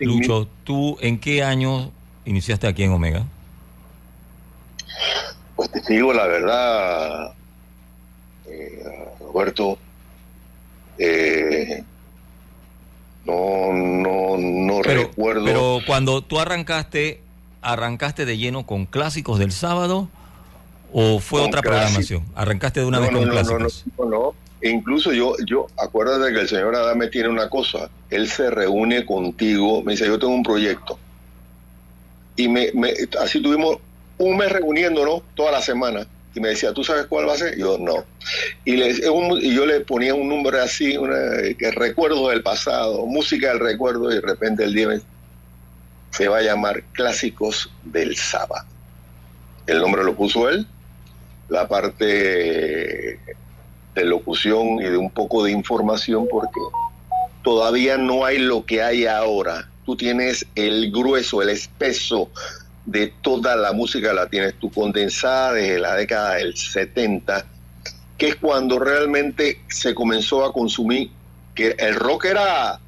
Lucho, 0.00 0.48
¿tú 0.64 0.96
en 1.00 1.18
qué 1.18 1.42
año 1.42 1.90
iniciaste 2.24 2.66
aquí 2.66 2.82
en 2.82 2.92
Omega? 2.92 3.26
Pues 5.58 5.72
te 5.72 5.80
digo 5.92 6.12
la 6.12 6.24
verdad, 6.28 7.32
muerto. 9.32 9.76
Eh, 10.98 11.82
no, 13.24 13.72
no, 13.72 14.36
no 14.38 14.80
Pero, 14.82 15.02
recuerdo. 15.02 15.44
pero 15.44 15.78
cuando 15.84 16.22
tú 16.22 16.38
arrancaste, 16.38 17.20
¿arrancaste 17.60 18.24
de 18.24 18.38
lleno 18.38 18.66
con 18.66 18.86
clásicos 18.86 19.40
del 19.40 19.50
sábado 19.50 20.08
o 20.92 21.18
fue 21.18 21.40
otra 21.40 21.60
programación? 21.60 22.24
¿Arrancaste 22.36 22.78
de 22.78 22.86
una 22.86 22.98
no, 22.98 23.02
vez 23.02 23.10
no, 23.10 23.18
con 23.18 23.26
no, 23.26 23.34
no, 23.34 23.40
clásicos? 23.40 23.84
no, 23.98 24.04
no, 24.04 24.10
no. 24.10 24.34
Incluso 24.62 25.12
yo, 25.12 25.34
yo, 25.44 25.66
acuérdate 25.76 26.32
que 26.32 26.40
el 26.40 26.48
señor 26.48 26.76
Adame 26.76 27.08
tiene 27.08 27.30
una 27.30 27.48
cosa. 27.48 27.90
Él 28.10 28.28
se 28.28 28.48
reúne 28.48 29.04
contigo, 29.04 29.82
me 29.82 29.92
dice, 29.94 30.06
yo 30.06 30.20
tengo 30.20 30.34
un 30.34 30.44
proyecto. 30.44 31.00
Y 32.36 32.46
me, 32.46 32.70
me- 32.74 32.94
así 33.20 33.42
tuvimos 33.42 33.78
un 34.18 34.36
mes 34.36 34.50
reuniéndonos 34.52 35.22
toda 35.34 35.52
la 35.52 35.62
semana. 35.62 36.06
Y 36.34 36.40
me 36.40 36.48
decía, 36.50 36.72
¿tú 36.72 36.84
sabes 36.84 37.06
cuál 37.06 37.28
va 37.28 37.34
a 37.34 37.38
ser? 37.38 37.56
Yo, 37.58 37.78
no. 37.78 38.04
Y, 38.64 38.76
le, 38.76 39.08
un- 39.10 39.38
y 39.40 39.54
yo 39.54 39.64
le 39.66 39.80
ponía 39.80 40.14
un 40.14 40.28
nombre 40.28 40.60
así, 40.60 40.96
una, 40.96 41.16
que 41.58 41.70
recuerdos 41.72 42.30
del 42.30 42.42
pasado, 42.42 43.06
música 43.06 43.48
del 43.48 43.60
recuerdo, 43.60 44.10
y 44.10 44.16
de 44.16 44.20
repente 44.20 44.64
el 44.64 44.74
día 44.74 44.88
me- 44.88 45.00
se 46.12 46.28
va 46.28 46.38
a 46.38 46.42
llamar 46.42 46.82
Clásicos 46.92 47.70
del 47.82 48.16
Sábado. 48.16 48.64
El 49.66 49.80
nombre 49.80 50.04
lo 50.04 50.14
puso 50.14 50.48
él. 50.48 50.66
La 51.48 51.66
parte 51.66 52.04
de 53.94 54.04
locución 54.04 54.80
y 54.80 54.84
de 54.84 54.96
un 54.96 55.10
poco 55.10 55.44
de 55.44 55.50
información 55.50 56.26
porque 56.30 56.60
todavía 57.42 57.96
no 57.96 58.24
hay 58.24 58.38
lo 58.38 58.64
que 58.64 58.82
hay 58.82 59.06
ahora. 59.06 59.66
Tú 59.84 59.96
tienes 59.96 60.46
el 60.54 60.92
grueso, 60.92 61.40
el 61.42 61.48
espeso 61.48 62.30
de 62.88 63.12
toda 63.20 63.54
la 63.54 63.72
música, 63.72 64.14
la 64.14 64.28
tienes 64.28 64.54
tú 64.54 64.70
condensada 64.70 65.52
desde 65.52 65.78
la 65.78 65.94
década 65.94 66.36
del 66.36 66.56
70, 66.56 67.44
que 68.16 68.28
es 68.28 68.36
cuando 68.36 68.78
realmente 68.78 69.60
se 69.68 69.94
comenzó 69.94 70.42
a 70.42 70.54
consumir, 70.54 71.10
que 71.54 71.76
el 71.78 71.94
rock 71.96 72.24
era, 72.24 72.80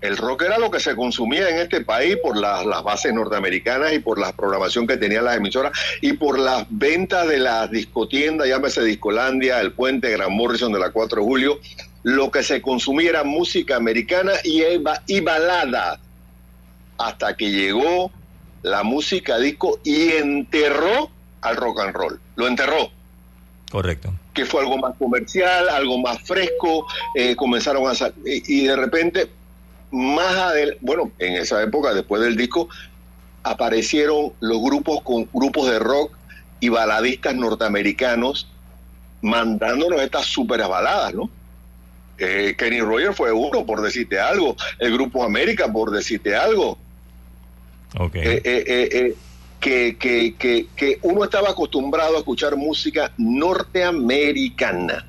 el 0.00 0.16
rock 0.16 0.42
era 0.42 0.58
lo 0.58 0.72
que 0.72 0.80
se 0.80 0.96
consumía 0.96 1.48
en 1.48 1.58
este 1.58 1.82
país 1.82 2.16
por 2.20 2.36
las, 2.36 2.66
las 2.66 2.82
bases 2.82 3.14
norteamericanas 3.14 3.92
y 3.92 4.00
por 4.00 4.18
la 4.18 4.32
programación 4.32 4.88
que 4.88 4.96
tenían 4.96 5.24
las 5.24 5.36
emisoras 5.36 5.70
y 6.00 6.14
por 6.14 6.36
las 6.36 6.66
ventas 6.68 7.28
de 7.28 7.38
las 7.38 7.70
discotiendas, 7.70 8.48
llámese 8.48 8.82
Discolandia, 8.82 9.60
El 9.60 9.70
Puente, 9.70 10.10
Gran 10.10 10.32
Morrison 10.32 10.72
de 10.72 10.80
la 10.80 10.90
4 10.90 11.20
de 11.20 11.24
julio, 11.24 11.60
lo 12.02 12.32
que 12.32 12.42
se 12.42 12.60
consumía 12.60 13.10
era 13.10 13.22
música 13.22 13.76
americana 13.76 14.32
y, 14.42 14.64
y 15.06 15.20
balada, 15.20 16.00
hasta 16.98 17.36
que 17.36 17.52
llegó 17.52 18.10
la 18.64 18.82
música 18.82 19.38
disco 19.38 19.78
y 19.84 20.12
enterró 20.12 21.10
al 21.42 21.56
rock 21.56 21.80
and 21.80 21.94
roll, 21.94 22.20
lo 22.36 22.48
enterró 22.48 22.90
Correcto. 23.70 24.12
que 24.32 24.46
fue 24.46 24.62
algo 24.62 24.78
más 24.78 24.94
comercial, 24.98 25.68
algo 25.68 25.98
más 25.98 26.18
fresco, 26.22 26.86
eh, 27.14 27.36
comenzaron 27.36 27.86
a 27.86 27.94
salir, 27.94 28.16
y 28.24 28.64
de 28.64 28.74
repente, 28.74 29.30
más 29.90 30.34
adelante, 30.34 30.78
bueno, 30.80 31.12
en 31.18 31.34
esa 31.34 31.62
época, 31.62 31.92
después 31.92 32.22
del 32.22 32.36
disco, 32.36 32.68
aparecieron 33.42 34.32
los 34.40 34.62
grupos 34.62 35.02
con 35.02 35.28
grupos 35.32 35.70
de 35.70 35.78
rock 35.78 36.16
y 36.58 36.70
baladistas 36.70 37.34
norteamericanos 37.34 38.48
mandándonos 39.20 40.00
estas 40.00 40.24
super 40.24 40.66
baladas, 40.66 41.12
¿no? 41.12 41.28
Eh, 42.16 42.54
Kenny 42.56 42.80
Rogers 42.80 43.16
fue 43.16 43.32
uno, 43.32 43.66
por 43.66 43.82
decirte 43.82 44.18
algo, 44.18 44.56
el 44.78 44.92
Grupo 44.92 45.22
América, 45.22 45.70
por 45.70 45.90
decirte 45.90 46.34
algo, 46.34 46.78
Ok. 47.98 48.16
eh, 48.16 48.42
eh, 48.44 48.88
eh, 48.92 49.14
que, 49.60 49.96
que, 49.98 50.34
que, 50.36 50.66
que 50.76 50.98
uno 51.02 51.24
estaba 51.24 51.50
acostumbrado 51.50 52.16
a 52.16 52.18
escuchar 52.18 52.56
música 52.56 53.12
norteamericana. 53.16 55.06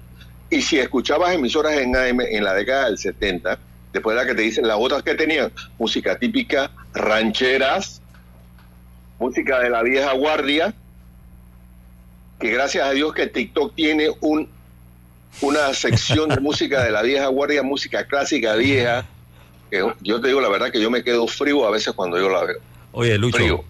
Y 0.49 0.61
si 0.61 0.79
escuchabas 0.79 1.33
emisoras 1.33 1.73
en 1.73 1.95
AM 1.95 2.21
en 2.21 2.43
la 2.43 2.53
década 2.53 2.85
del 2.85 2.97
70, 2.97 3.59
después 3.91 4.15
de 4.15 4.21
la 4.21 4.27
que 4.27 4.35
te 4.35 4.43
dicen 4.43 4.67
las 4.67 4.77
otras 4.79 5.03
que 5.03 5.15
tenían, 5.15 5.51
música 5.77 6.17
típica, 6.17 6.71
rancheras, 6.93 8.01
música 9.19 9.59
de 9.59 9.69
la 9.69 9.83
vieja 9.83 10.13
guardia, 10.13 10.73
que 12.39 12.49
gracias 12.49 12.87
a 12.87 12.91
Dios 12.91 13.13
que 13.13 13.27
TikTok 13.27 13.73
tiene 13.75 14.09
un, 14.21 14.47
una 15.41 15.73
sección 15.73 16.29
de 16.29 16.39
música 16.39 16.83
de 16.83 16.91
la 16.91 17.01
vieja 17.01 17.27
guardia, 17.27 17.63
música 17.63 18.05
clásica 18.05 18.55
vieja, 18.55 19.05
que 19.69 19.85
yo 20.01 20.21
te 20.21 20.27
digo 20.27 20.41
la 20.41 20.49
verdad 20.49 20.71
que 20.71 20.79
yo 20.79 20.91
me 20.91 21.03
quedo 21.03 21.27
frío 21.27 21.65
a 21.65 21.71
veces 21.71 21.93
cuando 21.93 22.17
yo 22.17 22.29
la 22.29 22.43
veo. 22.43 22.59
Oye, 22.95 23.17
Lucho. 23.17 23.37
Frío. 23.37 23.63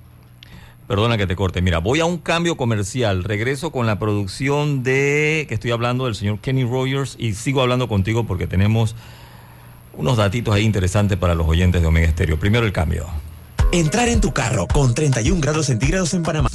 Perdona 0.88 1.18
que 1.18 1.26
te 1.26 1.36
corte. 1.36 1.62
Mira, 1.64 1.80
voy 1.80 2.00
a 2.00 2.06
un 2.06 2.20
cambio 2.20 2.58
comercial. 2.58 3.24
Regreso 3.24 3.72
con 3.72 3.88
la 3.88 3.98
producción 3.98 4.84
de 4.84 5.46
que 5.50 5.56
estoy 5.56 5.72
hablando 5.72 6.06
del 6.06 6.14
señor 6.14 6.40
Kenny 6.40 6.64
Rogers 6.64 7.16
y 7.18 7.34
sigo 7.34 7.62
hablando 7.64 7.88
contigo 7.88 8.26
porque 8.26 8.46
tenemos 8.46 8.96
unos 9.98 10.18
datitos 10.18 10.54
ahí 10.54 10.64
interesantes 10.64 11.18
para 11.18 11.34
los 11.34 11.48
oyentes 11.48 11.82
de 11.82 11.88
Omega 11.88 12.06
Estéreo. 12.06 12.40
Primero 12.40 12.68
el 12.68 12.72
cambio. 12.72 13.08
Entrar 13.72 14.10
en 14.10 14.22
tu 14.22 14.32
carro 14.32 14.68
con 14.68 14.94
31 14.94 15.42
grados 15.42 15.66
centígrados 15.66 16.14
en 16.14 16.22
Panamá. 16.22 16.50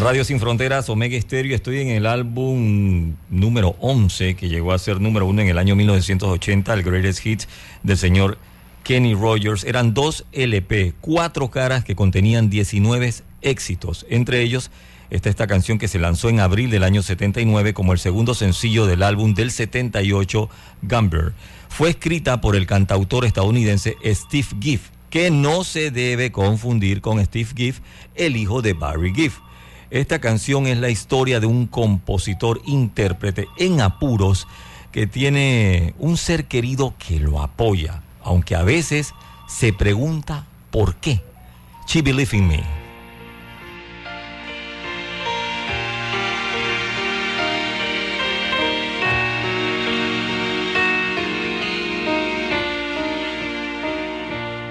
Radio 0.00 0.24
Sin 0.24 0.40
Fronteras, 0.40 0.88
Omega 0.88 1.14
Estéreo. 1.14 1.54
Estoy 1.54 1.80
en 1.80 1.88
el 1.88 2.06
álbum 2.06 3.16
número 3.28 3.76
11, 3.80 4.34
que 4.34 4.48
llegó 4.48 4.72
a 4.72 4.78
ser 4.78 4.98
número 4.98 5.26
uno 5.26 5.42
en 5.42 5.48
el 5.48 5.58
año 5.58 5.76
1980, 5.76 6.72
el 6.72 6.82
Greatest 6.82 7.26
Hits 7.26 7.48
del 7.82 7.98
señor 7.98 8.38
Kenny 8.82 9.12
Rogers. 9.14 9.62
Eran 9.64 9.92
dos 9.92 10.24
LP, 10.32 10.94
cuatro 11.02 11.50
caras 11.50 11.84
que 11.84 11.94
contenían 11.94 12.48
19 12.48 13.12
éxitos. 13.42 14.06
Entre 14.08 14.40
ellos 14.40 14.70
está 15.10 15.28
esta 15.28 15.46
canción 15.46 15.76
que 15.78 15.86
se 15.86 15.98
lanzó 15.98 16.30
en 16.30 16.40
abril 16.40 16.70
del 16.70 16.84
año 16.84 17.02
79 17.02 17.74
como 17.74 17.92
el 17.92 17.98
segundo 17.98 18.32
sencillo 18.32 18.86
del 18.86 19.02
álbum 19.02 19.34
del 19.34 19.50
78, 19.50 20.48
Gumber. 20.80 21.34
Fue 21.68 21.90
escrita 21.90 22.40
por 22.40 22.56
el 22.56 22.66
cantautor 22.66 23.26
estadounidense 23.26 23.96
Steve 24.06 24.48
Giff, 24.62 24.88
que 25.10 25.30
no 25.30 25.62
se 25.62 25.90
debe 25.90 26.32
confundir 26.32 27.02
con 27.02 27.22
Steve 27.22 27.50
Giff, 27.54 27.80
el 28.14 28.38
hijo 28.38 28.62
de 28.62 28.72
Barry 28.72 29.12
Giff. 29.14 29.40
Esta 29.90 30.20
canción 30.20 30.68
es 30.68 30.78
la 30.78 30.88
historia 30.88 31.40
de 31.40 31.46
un 31.46 31.66
compositor 31.66 32.62
intérprete 32.64 33.48
en 33.58 33.80
apuros 33.80 34.46
que 34.92 35.08
tiene 35.08 35.94
un 35.98 36.16
ser 36.16 36.46
querido 36.46 36.94
que 36.96 37.18
lo 37.18 37.42
apoya, 37.42 38.02
aunque 38.22 38.54
a 38.54 38.62
veces 38.62 39.14
se 39.48 39.72
pregunta 39.72 40.46
por 40.70 40.94
qué. 40.96 41.22
She 41.88 42.02
Believe 42.02 42.36
in 42.36 42.46
Me. 42.46 42.62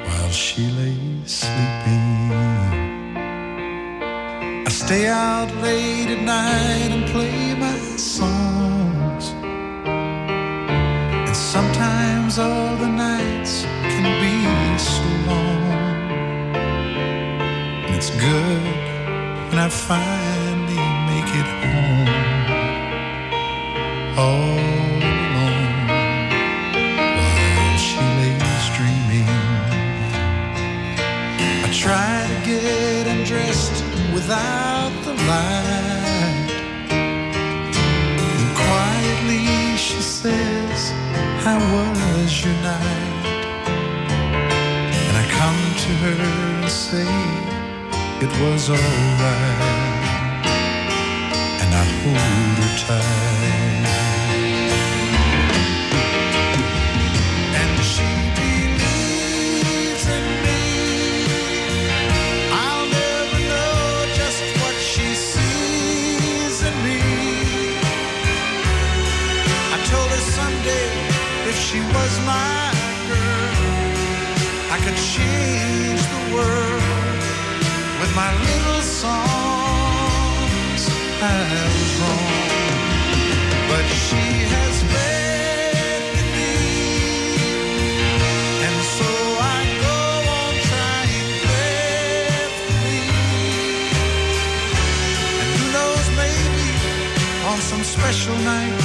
while 0.05 0.32
she 0.32 0.69
lay 0.71 0.97
sleeping. 1.25 1.98
Stay 4.89 5.06
out 5.06 5.54
late 5.62 6.10
at 6.10 6.23
night 6.23 6.89
and 6.89 7.06
play 7.12 7.54
my 7.54 7.78
songs. 7.95 9.25
And 11.28 11.36
sometimes 11.36 12.39
all 12.39 12.75
the 12.75 12.88
nights 12.88 13.65
can 13.84 14.08
be 14.25 14.34
so 14.80 15.04
long. 15.30 15.62
And 17.86 17.93
it's 17.93 18.10
good 18.10 18.63
when 19.49 19.60
I 19.60 19.69
finally 19.69 20.86
make 21.12 21.30
it 21.41 21.49
home. 21.62 22.10
All 24.17 24.58
alone 25.13 25.86
while 27.56 27.78
she 27.78 28.02
lays 28.17 28.65
dreaming. 28.75 29.30
I 31.63 31.69
try 31.71 32.25
to 32.28 32.38
get 32.43 33.06
undressed 33.06 33.88
without 34.13 34.91
the 35.04 35.13
light. 35.32 36.50
And 36.91 38.56
quietly 38.63 39.78
she 39.78 40.02
says, 40.02 40.91
How 41.43 41.60
was 41.74 42.43
your 42.43 42.58
night? 42.62 43.26
And 45.06 45.17
I 45.17 45.26
come 45.39 45.62
to 45.86 45.91
her 46.04 46.22
and 46.62 46.69
say, 46.69 47.12
It 48.26 48.32
was 48.41 48.69
alright. 48.69 50.45
And 51.62 51.72
I 51.82 51.86
hold 52.02 52.58
her 52.63 52.78
tight. 52.88 53.79
World. 76.34 76.84
with 78.00 78.13
my 78.15 78.32
little 78.48 78.82
songs. 78.82 80.82
I 81.22 81.24
was 81.76 81.92
wrong, 82.00 82.60
but 83.70 83.86
she 84.06 84.24
has 84.56 84.76
left 84.96 86.18
me, 86.36 86.54
and 88.68 88.78
so 88.98 89.10
I 89.58 89.60
go 89.86 89.98
on 90.39 90.54
trying 90.70 91.32
faithfully. 91.46 93.02
And 95.42 95.50
who 95.60 95.65
knows, 95.76 96.06
maybe 96.22 96.70
on 97.50 97.58
some 97.72 97.84
special 97.84 98.36
night, 98.54 98.80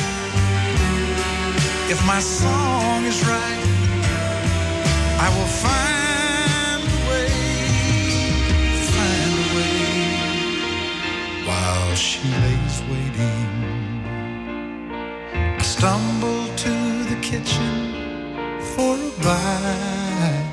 if 1.93 1.99
my 2.07 2.21
song 2.21 3.05
is 3.07 3.19
right. 3.27 3.63
I 5.27 5.29
will 5.37 5.51
find 5.63 5.94
for 18.75 18.95
a 18.97 19.11
bite. 19.23 20.53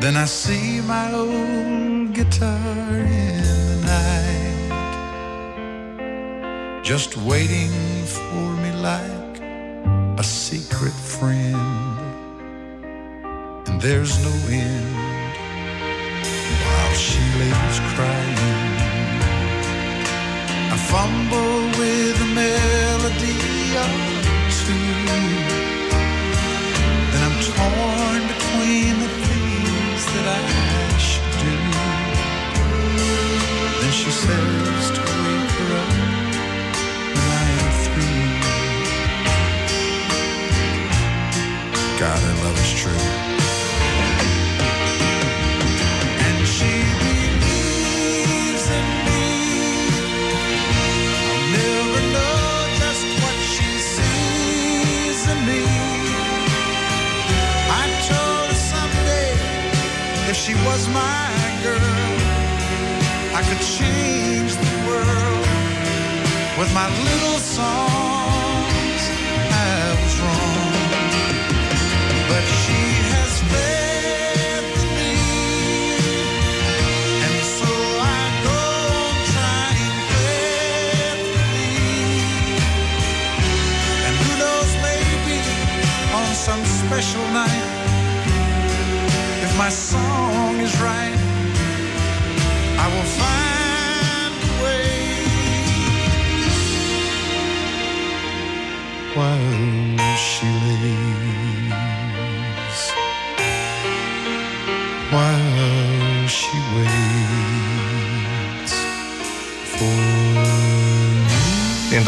Then 0.00 0.16
I 0.16 0.26
see 0.26 0.80
my 0.80 1.12
old 1.12 2.12
guitar 2.12 2.96
in 2.96 3.42
the 3.68 3.78
night, 3.86 4.70
just 6.82 7.16
waiting 7.16 7.72
for 8.04 8.56
me 8.62 8.72
like 8.72 9.40
a 10.18 10.24
secret 10.24 10.92
friend 10.92 11.92
and 13.68 13.80
there's 13.80 14.22
no 14.24 14.34
end 14.50 14.94
while 16.64 16.94
she 16.94 17.20
lays 17.40 17.78
crying. 17.94 18.76
I 20.74 20.76
fumble 20.90 21.78
with 21.78 22.11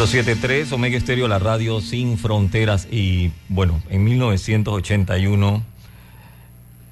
107.3 0.05 0.71
Omega 0.71 0.97
Estéreo, 0.97 1.27
la 1.27 1.39
radio 1.39 1.81
sin 1.81 2.19
fronteras. 2.19 2.87
Y 2.91 3.31
bueno, 3.49 3.81
en 3.89 4.03
1981 4.03 5.63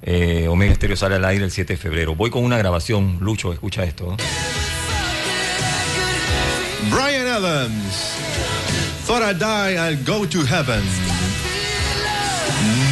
eh, 0.02 0.48
Omega 0.48 0.72
Estéreo 0.72 0.96
sale 0.96 1.14
al 1.14 1.24
aire 1.24 1.44
el 1.44 1.52
7 1.52 1.74
de 1.74 1.76
febrero. 1.76 2.16
Voy 2.16 2.30
con 2.30 2.42
una 2.42 2.58
grabación. 2.58 3.18
Lucho, 3.20 3.52
escucha 3.52 3.84
esto. 3.84 4.16
Brian 6.90 7.28
Adams. 7.28 8.16
Thought 9.06 9.22
I'd 9.22 9.38
die, 9.38 9.76
I'll 9.76 9.96
go 10.04 10.26
to 10.26 10.44
heaven. 10.44 10.82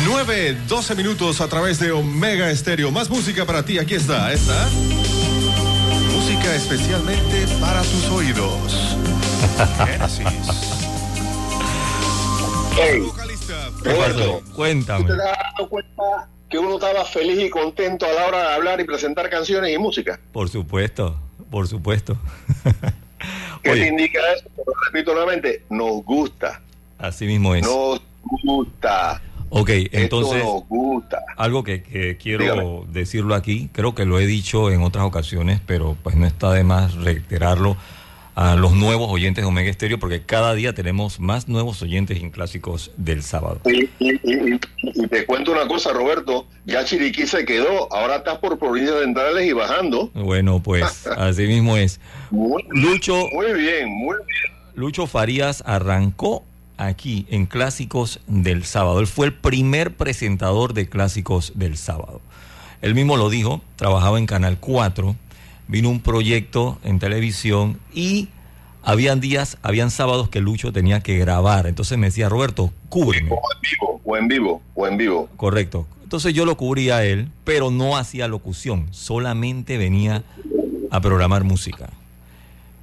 9, 0.04 0.56
12 0.68 0.94
minutos 0.94 1.40
a 1.40 1.48
través 1.48 1.80
de 1.80 1.90
Omega 1.90 2.48
Estéreo. 2.48 2.92
Más 2.92 3.11
música 3.11 3.44
para 3.44 3.64
ti, 3.64 3.78
aquí 3.78 3.94
está, 3.94 4.32
esta. 4.32 4.68
Música 6.12 6.54
especialmente 6.54 7.48
para 7.61 7.82
tus 7.82 8.04
oídos. 8.11 8.82
Génesis. 9.87 10.26
Hey. 12.76 13.02
Roberto, 13.85 14.42
Cuéntame. 14.55 15.05
¿tú 15.05 15.11
te 15.12 15.16
das 15.16 15.37
cuenta 15.68 16.28
que 16.48 16.59
uno 16.59 16.74
estaba 16.74 17.05
feliz 17.05 17.38
y 17.40 17.50
contento 17.50 18.07
a 18.07 18.12
la 18.12 18.26
hora 18.26 18.48
de 18.48 18.55
hablar 18.55 18.81
y 18.81 18.85
presentar 18.85 19.28
canciones 19.31 19.74
y 19.74 19.78
música? 19.78 20.18
Por 20.33 20.48
supuesto, 20.48 21.16
por 21.50 21.66
supuesto. 21.68 22.16
¿Qué 22.64 22.72
te 23.62 23.70
Oye, 23.70 23.88
indica 23.88 24.18
eso? 24.37 24.44
Lo 24.57 24.72
repito 24.87 25.12
nuevamente, 25.12 25.62
nos 25.70 26.05
gusta, 26.05 26.61
así 26.98 27.26
mismo 27.26 27.55
es. 27.55 27.62
nos 27.62 28.00
gusta. 28.42 29.20
Ok, 29.50 29.68
entonces... 29.92 30.37
Esto 30.38 30.55
nos 30.55 30.66
gusta. 30.68 31.18
Algo 31.37 31.62
que, 31.62 31.83
que 31.83 32.16
quiero 32.16 32.42
Dígame. 32.42 32.81
decirlo 32.88 33.35
aquí, 33.35 33.68
creo 33.72 33.94
que 33.94 34.07
lo 34.07 34.18
he 34.18 34.26
dicho 34.26 34.70
en 34.70 34.83
otras 34.83 35.05
ocasiones, 35.05 35.61
pero 35.66 35.96
pues 36.02 36.16
no 36.16 36.26
está 36.26 36.52
de 36.52 36.64
más 36.64 36.94
reiterarlo 36.94 37.76
a 38.35 38.55
los 38.57 38.73
nuevos 38.73 39.11
oyentes 39.11 39.42
de 39.45 39.49
Omega 39.49 39.71
Estéreo, 39.71 39.99
porque 39.99 40.23
cada 40.23 40.55
día 40.55 40.73
tenemos 40.75 41.21
más 41.21 41.49
nuevos 41.49 41.83
oyentes 41.83 42.18
en 42.21 42.31
clásicos 42.31 42.90
del 42.97 43.23
sábado. 43.23 43.61
Y, 43.66 43.85
y- 43.99 44.21
y- 44.23 44.55
y- 44.55 44.61
y 45.05 45.07
te 45.09 45.27
cuento 45.27 45.53
una 45.53 45.66
cosa, 45.68 45.92
Roberto, 45.92 46.47
ya 46.64 46.85
Chiriquí 46.85 47.27
se 47.27 47.45
quedó, 47.45 47.92
ahora 47.92 48.16
estás 48.16 48.38
por 48.38 48.59
provincias 48.59 49.01
centrales 49.03 49.47
y 49.47 49.53
bajando. 49.53 50.11
Bueno, 50.14 50.62
pues 50.62 51.07
así 51.18 51.42
mismo 51.47 51.77
es. 51.77 52.01
Muy, 52.31 52.64
Lucho, 52.71 53.27
muy 53.35 53.53
bien, 53.53 53.88
muy 53.90 54.16
bien. 54.16 54.57
Lucho 54.75 55.07
Farías 55.07 55.62
arrancó 55.66 56.42
aquí 56.79 57.27
en 57.31 57.45
Clásicos 57.45 58.21
del 58.27 58.64
Sábado. 58.64 59.01
Él 59.01 59.07
fue 59.07 59.27
el 59.27 59.35
primer 59.35 59.95
presentador 59.95 60.73
de 60.73 60.88
Clásicos 60.88 61.53
del 61.55 61.77
Sábado. 61.77 62.23
Él 62.81 62.95
mismo 62.95 63.18
lo 63.18 63.29
dijo, 63.29 63.61
trabajaba 63.77 64.18
en 64.18 64.27
Canal 64.27 64.57
4, 64.59 65.14
vino 65.68 65.90
un 65.90 66.01
proyecto 66.01 66.79
en 66.85 66.98
televisión 66.98 67.79
y 67.94 68.29
habían 68.83 69.20
días, 69.20 69.59
habían 69.62 69.90
sábados 69.90 70.29
que 70.29 70.40
Lucho 70.40 70.72
tenía 70.72 71.01
que 71.01 71.18
grabar. 71.18 71.66
Entonces 71.66 71.98
me 71.98 72.07
decía, 72.07 72.29
Roberto, 72.29 72.72
cúbreme. 72.88 73.31
O 73.31 73.37
en 73.37 73.61
vivo, 73.61 74.01
o 74.05 74.16
en 74.16 74.29
vivo, 74.29 74.62
o 74.75 74.87
en 74.87 74.96
vivo. 74.96 75.29
Correcto. 75.37 75.87
Entonces 76.03 76.35
yo 76.35 76.44
lo 76.44 76.57
cubría 76.57 76.96
a 76.96 77.05
él, 77.05 77.29
pero 77.44 77.70
no 77.70 77.96
hacía 77.96 78.29
locución, 78.29 78.88
solamente 78.90 79.79
venía 79.79 80.25
a 80.90 81.01
programar 81.01 81.44
música. 81.44 81.88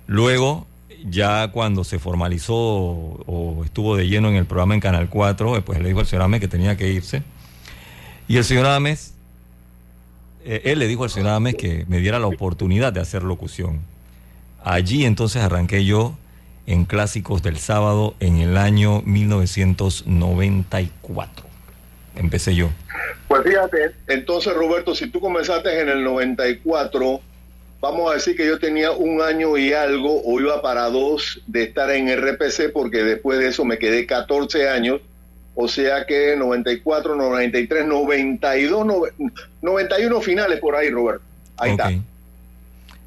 Luego, 0.07 0.65
ya 1.07 1.49
cuando 1.51 1.83
se 1.83 1.99
formalizó 1.99 2.55
o 2.57 3.61
estuvo 3.63 3.95
de 3.95 4.07
lleno 4.07 4.29
en 4.29 4.35
el 4.35 4.45
programa 4.45 4.73
en 4.73 4.79
Canal 4.79 5.09
4, 5.09 5.57
eh, 5.57 5.61
pues 5.61 5.79
le 5.79 5.89
dijo 5.89 5.99
al 5.99 6.07
señor 6.07 6.23
Ames 6.23 6.39
que 6.39 6.47
tenía 6.47 6.75
que 6.75 6.91
irse. 6.91 7.21
Y 8.27 8.37
el 8.37 8.43
señor 8.43 8.65
Ames, 8.65 9.13
eh, 10.51 10.63
él 10.65 10.79
le 10.79 10.87
dijo 10.87 11.03
al 11.03 11.11
señor 11.11 11.29
Ames 11.29 11.53
que 11.53 11.85
me 11.87 11.99
diera 11.99 12.17
la 12.17 12.25
oportunidad 12.25 12.91
de 12.91 12.99
hacer 12.99 13.21
locución. 13.21 13.81
Allí 14.63 15.05
entonces 15.05 15.43
arranqué 15.43 15.85
yo 15.85 16.17
en 16.65 16.85
Clásicos 16.85 17.43
del 17.43 17.59
Sábado 17.59 18.15
en 18.19 18.37
el 18.37 18.57
año 18.57 19.03
1994. 19.05 21.45
Empecé 22.15 22.55
yo. 22.55 22.71
Pues 23.27 23.43
fíjate, 23.43 23.91
entonces 24.07 24.55
Roberto, 24.55 24.95
si 24.95 25.11
tú 25.11 25.19
comenzaste 25.19 25.81
en 25.81 25.89
el 25.89 26.03
94, 26.03 27.21
vamos 27.79 28.09
a 28.09 28.15
decir 28.15 28.35
que 28.35 28.47
yo 28.47 28.57
tenía 28.57 28.89
un 28.89 29.21
año 29.21 29.55
y 29.55 29.73
algo, 29.73 30.19
o 30.25 30.39
iba 30.39 30.63
para 30.63 30.89
dos 30.89 31.43
de 31.45 31.61
estar 31.61 31.91
en 31.91 32.09
RPC, 32.09 32.73
porque 32.73 33.03
después 33.03 33.37
de 33.37 33.49
eso 33.49 33.65
me 33.65 33.77
quedé 33.77 34.07
14 34.07 34.67
años, 34.67 34.99
o 35.61 35.67
sea 35.67 36.05
que 36.05 36.35
94, 36.37 37.15
93, 37.15 37.85
92, 37.85 38.85
nove- 38.85 39.11
91 39.61 40.21
finales 40.21 40.59
por 40.59 40.75
ahí, 40.75 40.89
Roberto. 40.89 41.21
Ahí 41.57 41.71
está. 41.71 41.91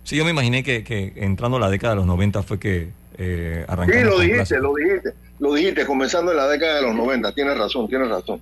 Sí, 0.04 0.16
yo 0.16 0.24
me 0.24 0.32
imaginé 0.32 0.62
que, 0.62 0.84
que 0.84 1.12
entrando 1.16 1.58
la 1.58 1.70
década 1.70 1.94
de 1.94 2.00
los 2.00 2.06
90 2.06 2.42
fue 2.42 2.58
que 2.58 2.90
eh, 3.16 3.64
Sí, 3.66 3.72
arrancamos. 3.72 4.04
lo 4.04 4.18
dijiste, 4.20 4.58
lo 4.58 4.74
dijiste, 4.74 5.10
lo 5.38 5.54
dijiste, 5.54 5.86
comenzando 5.86 6.30
en 6.32 6.36
la 6.36 6.48
década 6.48 6.76
de 6.76 6.82
los 6.82 6.94
90. 6.94 7.32
Tienes 7.32 7.56
razón, 7.56 7.88
tienes 7.88 8.08
razón. 8.08 8.40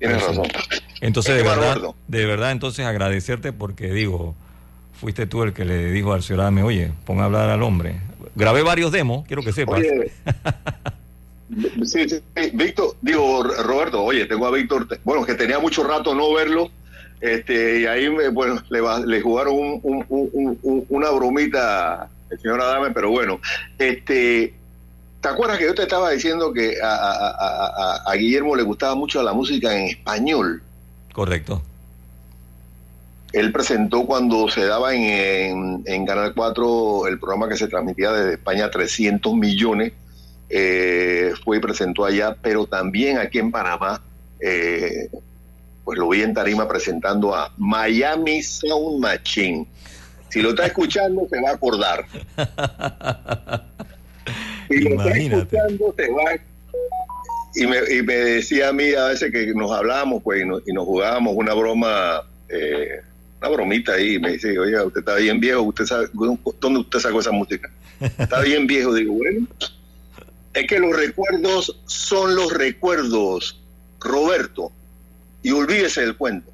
Tienes 0.00 0.20
sí. 0.20 0.26
razón. 0.28 0.46
Entonces, 1.00 1.36
de 1.36 1.42
verdad, 1.44 1.76
Roberto. 1.76 1.94
de 2.08 2.26
verdad, 2.26 2.50
entonces 2.50 2.86
agradecerte 2.86 3.52
porque 3.52 3.92
digo, 3.92 4.34
fuiste 5.00 5.26
tú 5.26 5.44
el 5.44 5.52
que 5.52 5.64
le 5.64 5.92
dijo 5.92 6.12
al 6.12 6.22
Adame, 6.28 6.64
oye, 6.64 6.90
pon 7.04 7.20
a 7.20 7.26
hablar 7.26 7.50
al 7.50 7.62
hombre. 7.62 8.00
Grabé 8.34 8.62
varios 8.62 8.90
demos, 8.90 9.26
quiero 9.26 9.42
que 9.42 9.52
sepas. 9.52 9.78
Oye, 9.78 10.10
sí, 11.84 12.08
sí, 12.08 12.08
sí, 12.08 12.50
Víctor, 12.54 12.94
digo, 13.00 13.42
Roberto, 13.42 14.02
oye, 14.02 14.26
tengo 14.26 14.46
a 14.46 14.50
Víctor, 14.50 14.86
bueno, 15.04 15.24
que 15.24 15.34
tenía 15.34 15.58
mucho 15.58 15.82
rato 15.84 16.14
no 16.14 16.32
verlo, 16.34 16.70
este, 17.20 17.80
y 17.80 17.86
ahí, 17.86 18.08
me, 18.10 18.28
bueno, 18.28 18.62
le, 18.70 18.80
va- 18.80 19.00
le 19.00 19.20
jugaron 19.20 19.54
un- 19.54 19.80
un- 19.82 20.06
un- 20.08 20.58
un- 20.62 20.86
una 20.88 21.10
bromita 21.10 22.08
el 22.30 22.38
señor 22.40 22.60
Adame, 22.60 22.90
pero 22.90 23.10
bueno, 23.10 23.40
este, 23.78 24.54
¿te 25.20 25.28
acuerdas 25.28 25.58
que 25.58 25.64
yo 25.64 25.74
te 25.74 25.82
estaba 25.82 26.10
diciendo 26.10 26.52
que 26.52 26.74
a, 26.82 26.94
a- 26.94 27.30
a- 27.30 27.66
a- 27.96 28.02
a 28.10 28.14
Guillermo 28.14 28.54
le 28.54 28.62
gustaba 28.62 28.94
mucho 28.94 29.22
la 29.22 29.32
música 29.32 29.74
en 29.76 29.88
español? 29.88 30.62
Correcto. 31.12 31.62
Él 33.32 33.52
presentó 33.52 34.06
cuando 34.06 34.48
se 34.48 34.64
daba 34.64 34.94
en, 34.94 35.02
en, 35.02 35.82
en 35.86 36.06
Canal 36.06 36.32
4 36.34 37.06
el 37.08 37.18
programa 37.18 37.48
que 37.48 37.56
se 37.56 37.68
transmitía 37.68 38.10
desde 38.12 38.34
España 38.34 38.70
300 38.70 39.34
millones, 39.34 39.92
eh, 40.50 41.32
fue 41.44 41.58
y 41.58 41.60
presentó 41.60 42.04
allá, 42.04 42.36
pero 42.40 42.66
también 42.66 43.18
aquí 43.18 43.38
en 43.38 43.50
Panamá, 43.50 44.02
eh, 44.40 45.10
pues 45.84 45.98
lo 45.98 46.08
vi 46.08 46.22
en 46.22 46.34
Tarima 46.34 46.68
presentando 46.68 47.34
a 47.34 47.52
Miami 47.56 48.42
Sound 48.42 49.00
Machine. 49.00 49.66
Si 50.28 50.42
lo 50.42 50.50
está 50.50 50.66
escuchando, 50.66 51.26
se 51.30 51.40
va 51.40 51.50
a 51.50 51.54
acordar. 51.54 52.04
Si 54.68 54.80
lo 54.80 55.02
está 55.02 55.10
escuchando, 55.16 55.94
se 55.96 56.10
va 56.10 56.30
a 56.32 56.38
y 57.54 57.66
me, 57.66 57.78
y 57.90 58.02
me 58.02 58.14
decía 58.14 58.68
a 58.68 58.72
mí 58.72 58.92
a 58.92 59.06
veces 59.06 59.32
que 59.32 59.52
nos 59.54 59.72
hablábamos 59.72 60.22
pues 60.22 60.42
y 60.42 60.44
nos, 60.44 60.62
y 60.66 60.72
nos 60.72 60.84
jugábamos 60.84 61.34
una 61.34 61.54
broma 61.54 62.22
eh, 62.48 63.00
una 63.40 63.50
bromita 63.50 63.94
ahí 63.94 64.14
y 64.14 64.18
me 64.18 64.32
dice 64.32 64.58
oye 64.58 64.80
usted 64.84 65.00
está 65.00 65.16
bien 65.16 65.40
viejo 65.40 65.62
usted 65.62 65.84
sabe 65.84 66.08
dónde 66.60 66.80
usted 66.80 66.98
sacó 66.98 67.20
esa 67.20 67.32
música 67.32 67.70
está 68.00 68.40
bien 68.42 68.66
viejo 68.66 68.94
digo 68.94 69.14
bueno 69.14 69.46
es 70.60 70.66
que 70.66 70.78
los 70.78 70.94
recuerdos 70.96 71.76
son 71.86 72.34
los 72.34 72.52
recuerdos 72.52 73.58
Roberto 74.00 74.70
y 75.42 75.50
olvídese 75.52 76.02
del 76.02 76.16
cuento 76.16 76.50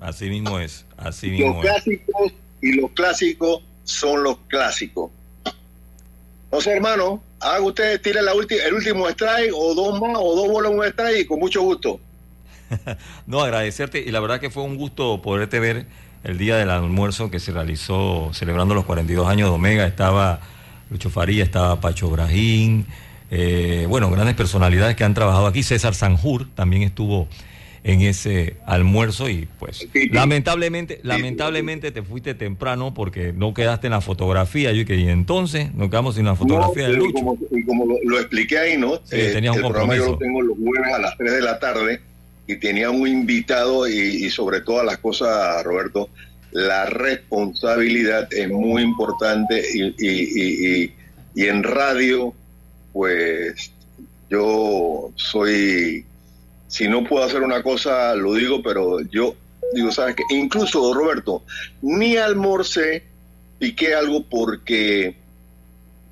Así 0.00 0.28
mismo 0.28 0.58
es, 0.58 0.84
así 0.96 1.28
los 1.30 1.38
mismo 1.38 1.62
es. 1.64 1.70
clásicos 1.70 2.32
y 2.60 2.72
los 2.80 2.90
clásicos 2.92 3.62
son 3.84 4.22
los 4.24 4.36
clásicos 4.48 5.10
sé 6.60 6.72
hermano 6.72 7.22
haga 7.40 7.60
usted 7.62 8.00
tire 8.00 8.22
la 8.22 8.34
ulti- 8.34 8.60
el 8.64 8.74
último 8.74 9.08
strike 9.08 9.52
o 9.54 9.74
dos 9.74 10.00
más 10.00 10.16
o 10.20 10.36
dos 10.36 10.48
bolas 10.48 10.70
un 10.72 10.84
strike 10.84 11.20
y 11.20 11.24
con 11.26 11.38
mucho 11.40 11.62
gusto 11.62 11.98
No, 13.26 13.40
agradecerte 13.42 14.00
y 14.00 14.10
la 14.10 14.20
verdad 14.20 14.40
que 14.40 14.50
fue 14.50 14.62
un 14.62 14.76
gusto 14.76 15.20
poderte 15.22 15.60
ver 15.60 15.86
el 16.24 16.38
día 16.38 16.56
del 16.56 16.70
almuerzo 16.70 17.30
que 17.30 17.40
se 17.40 17.52
realizó 17.52 18.30
celebrando 18.32 18.74
los 18.74 18.84
42 18.84 19.26
años 19.28 19.48
de 19.50 19.54
Omega. 19.56 19.86
Estaba 19.86 20.40
Lucho 20.88 21.10
Faría, 21.10 21.42
estaba 21.44 21.80
Pacho 21.80 22.08
Brajín, 22.10 22.86
eh, 23.34 23.86
bueno, 23.88 24.10
grandes 24.10 24.34
personalidades 24.36 24.94
que 24.94 25.04
han 25.04 25.14
trabajado 25.14 25.46
aquí. 25.46 25.62
César 25.62 25.94
Sanjur 25.94 26.48
también 26.54 26.82
estuvo 26.82 27.28
en 27.84 28.02
ese 28.02 28.56
almuerzo 28.64 29.28
y 29.28 29.48
pues 29.58 29.88
lamentablemente, 30.12 31.00
lamentablemente 31.02 31.90
te 31.90 32.02
fuiste 32.02 32.34
temprano 32.34 32.94
porque 32.94 33.32
no 33.32 33.54
quedaste 33.54 33.86
en 33.88 33.92
la 33.92 34.00
fotografía. 34.00 34.70
Yo 34.70 34.80
dije, 34.84 34.96
y 34.96 35.08
entonces 35.08 35.74
nos 35.74 35.88
quedamos 35.88 36.14
sin 36.14 36.26
la 36.26 36.36
fotografía 36.36 36.84
No, 36.84 36.88
de 36.90 36.94
y 36.94 36.96
Lucho. 36.98 37.14
Como, 37.14 37.38
y 37.50 37.64
como 37.64 37.86
lo, 37.86 37.94
lo 38.04 38.20
expliqué 38.20 38.58
ahí, 38.58 38.76
¿no? 38.76 38.96
Sí, 39.04 39.16
tenías 39.32 39.56
un 39.56 39.62
programa 39.62 39.96
yo 39.96 40.10
lo 40.10 40.18
tengo 40.18 40.42
los 40.42 40.56
jueves 40.58 40.92
a 40.94 40.98
las 41.00 41.16
3 41.18 41.32
de 41.32 41.40
la 41.42 41.58
tarde 41.58 42.00
y 42.46 42.56
tenía 42.56 42.90
un 42.90 43.08
invitado 43.08 43.88
y, 43.88 43.94
y 44.26 44.30
sobre 44.30 44.60
todas 44.60 44.84
las 44.84 44.98
cosas, 44.98 45.64
Roberto, 45.64 46.08
la 46.52 46.84
responsabilidad 46.86 48.28
es 48.32 48.48
muy 48.48 48.82
importante 48.82 49.62
y, 49.74 49.82
y- 49.82 49.94
y- 49.98 50.82
y- 50.84 50.92
y 51.34 51.44
en 51.46 51.62
radio, 51.62 52.34
pues 52.92 53.70
yo 54.30 55.12
soy, 55.16 56.04
si 56.68 56.88
no 56.88 57.04
puedo 57.04 57.24
hacer 57.24 57.42
una 57.42 57.62
cosa, 57.62 58.14
lo 58.14 58.34
digo, 58.34 58.62
pero 58.62 59.00
yo 59.10 59.34
digo, 59.74 59.90
¿sabes 59.92 60.16
qué? 60.16 60.22
Incluso, 60.34 60.92
Roberto, 60.94 61.42
ni 61.82 62.16
almorcé, 62.16 63.04
piqué 63.58 63.94
algo 63.94 64.22
porque 64.24 65.14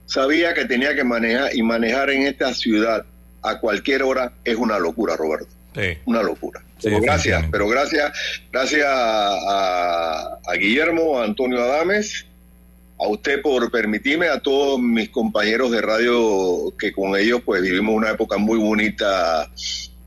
sabía 0.07 0.55
que 0.55 0.65
tenía 0.65 0.95
que 0.95 1.05
manejar 1.05 1.55
y 1.55 1.63
manejar 1.63 2.11
en 2.11 2.23
esta 2.23 2.53
ciudad 2.55 3.05
a 3.43 3.59
cualquier 3.59 4.03
hora 4.03 4.33
es 4.45 4.57
una 4.57 4.79
locura, 4.79 5.17
Roberto, 5.17 5.49
Sí. 5.75 5.99
una 6.05 6.23
locura. 6.23 6.61
Sí, 6.79 6.89
Pero 6.89 7.01
gracias, 7.01 7.45
pero 7.51 7.69
gracias, 7.69 8.13
gracias 8.51 8.85
a, 8.87 10.39
a 10.47 10.55
Guillermo, 10.59 11.19
a 11.19 11.25
Antonio 11.25 11.63
Adames, 11.63 12.27
a 13.03 13.09
usted 13.09 13.41
por 13.43 13.71
permitirme, 13.71 14.29
a 14.29 14.41
todos 14.41 14.79
mis 14.81 15.09
compañeros 15.11 15.71
de 15.71 15.81
radio 15.81 16.73
que 16.79 16.93
con 16.93 17.17
ellos 17.17 17.41
pues 17.45 17.63
vivimos 17.63 17.95
una 17.95 18.11
época 18.11 18.37
muy 18.37 18.59
bonita 18.59 19.51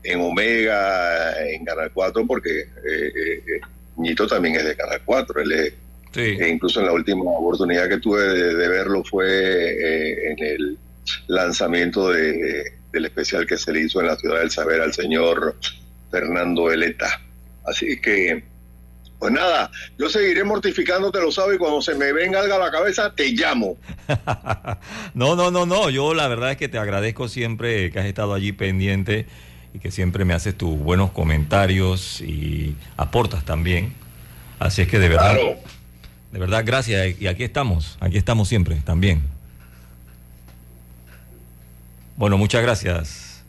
en 0.02 0.20
Omega, 0.20 1.44
en 1.48 1.64
Canal 1.64 1.90
4, 1.92 2.26
porque 2.26 2.60
eh, 2.60 2.66
eh, 2.84 3.42
eh, 3.46 3.60
Ñito 3.96 4.26
también 4.26 4.56
es 4.56 4.64
de 4.64 4.76
Canal 4.76 5.00
4, 5.04 5.40
él 5.42 5.52
es 5.52 5.72
Sí. 6.12 6.20
e 6.38 6.48
incluso 6.48 6.78
en 6.78 6.86
la 6.86 6.92
última 6.92 7.24
oportunidad 7.24 7.88
que 7.88 7.98
tuve 7.98 8.22
de, 8.22 8.54
de 8.54 8.68
verlo 8.68 9.02
fue 9.02 9.26
eh, 9.26 10.30
en 10.30 10.44
el 10.44 10.78
lanzamiento 11.26 12.10
de- 12.10 12.72
del 12.92 13.04
especial 13.06 13.44
que 13.48 13.56
se 13.58 13.72
le 13.72 13.80
hizo 13.80 14.00
en 14.00 14.06
la 14.06 14.16
Ciudad 14.16 14.38
del 14.38 14.50
Saber 14.52 14.80
al 14.80 14.92
señor 14.94 15.56
Fernando 16.12 16.70
Eleta. 16.70 17.20
Así 17.66 18.00
que, 18.00 18.44
pues 19.18 19.32
nada, 19.32 19.70
yo 19.98 20.08
seguiré 20.10 20.44
mortificándote 20.44 21.20
los 21.20 21.34
sábados 21.36 21.56
y 21.56 21.58
cuando 21.58 21.80
se 21.80 21.94
me 21.94 22.12
venga 22.12 22.40
algo 22.40 22.54
a 22.54 22.58
la 22.58 22.70
cabeza, 22.70 23.14
te 23.14 23.30
llamo. 23.30 23.76
no, 25.14 25.34
no, 25.36 25.50
no, 25.50 25.64
no. 25.66 25.88
Yo 25.90 26.12
la 26.14 26.28
verdad 26.28 26.50
es 26.50 26.56
que 26.56 26.68
te 26.68 26.78
agradezco 26.78 27.28
siempre 27.28 27.90
que 27.90 27.98
has 28.00 28.06
estado 28.06 28.34
allí 28.34 28.52
pendiente 28.52 29.26
y 29.72 29.78
que 29.78 29.90
siempre 29.90 30.24
me 30.24 30.34
haces 30.34 30.56
tus 30.56 30.78
buenos 30.78 31.10
comentarios 31.12 32.20
y 32.20 32.76
aportas 32.96 33.44
también. 33.44 33.94
Así 34.58 34.82
es 34.82 34.88
que 34.88 34.98
de 34.98 35.08
verdad, 35.08 35.34
Claro. 35.34 35.56
de 36.32 36.38
verdad, 36.38 36.62
gracias. 36.66 37.20
Y 37.20 37.26
aquí 37.26 37.44
estamos, 37.44 37.96
aquí 38.00 38.18
estamos 38.18 38.48
siempre 38.48 38.76
también. 38.84 39.22
Bueno, 42.16 42.38
muchas 42.38 42.62
gracias. 42.62 43.42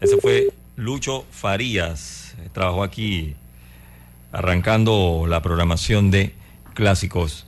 Ese 0.00 0.16
fue 0.18 0.48
Lucho 0.76 1.24
Farías. 1.30 2.34
Trabajó 2.52 2.82
aquí 2.82 3.34
arrancando 4.32 5.26
la 5.28 5.42
programación 5.42 6.10
de 6.10 6.34
clásicos 6.74 7.46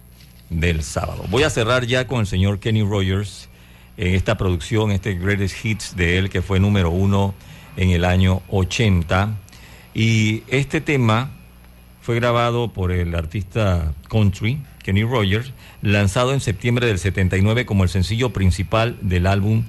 del 0.48 0.82
sábado. 0.82 1.24
Voy 1.28 1.44
a 1.44 1.50
cerrar 1.50 1.86
ya 1.86 2.06
con 2.06 2.20
el 2.20 2.26
señor 2.26 2.58
Kenny 2.58 2.82
Rogers 2.82 3.48
en 3.96 4.14
esta 4.14 4.36
producción, 4.36 4.90
este 4.90 5.14
Greatest 5.14 5.64
Hits 5.64 5.96
de 5.96 6.18
él 6.18 6.30
que 6.30 6.42
fue 6.42 6.58
número 6.58 6.90
uno 6.90 7.34
en 7.76 7.90
el 7.90 8.04
año 8.04 8.42
80. 8.48 9.36
Y 9.94 10.42
este 10.48 10.80
tema 10.80 11.30
fue 12.00 12.16
grabado 12.16 12.72
por 12.72 12.92
el 12.92 13.14
artista 13.14 13.92
country 14.08 14.62
Kenny 14.82 15.04
Rogers, 15.04 15.52
lanzado 15.82 16.32
en 16.32 16.40
septiembre 16.40 16.86
del 16.86 16.98
79 16.98 17.66
como 17.66 17.84
el 17.84 17.90
sencillo 17.90 18.30
principal 18.30 18.96
del 19.00 19.26
álbum 19.26 19.64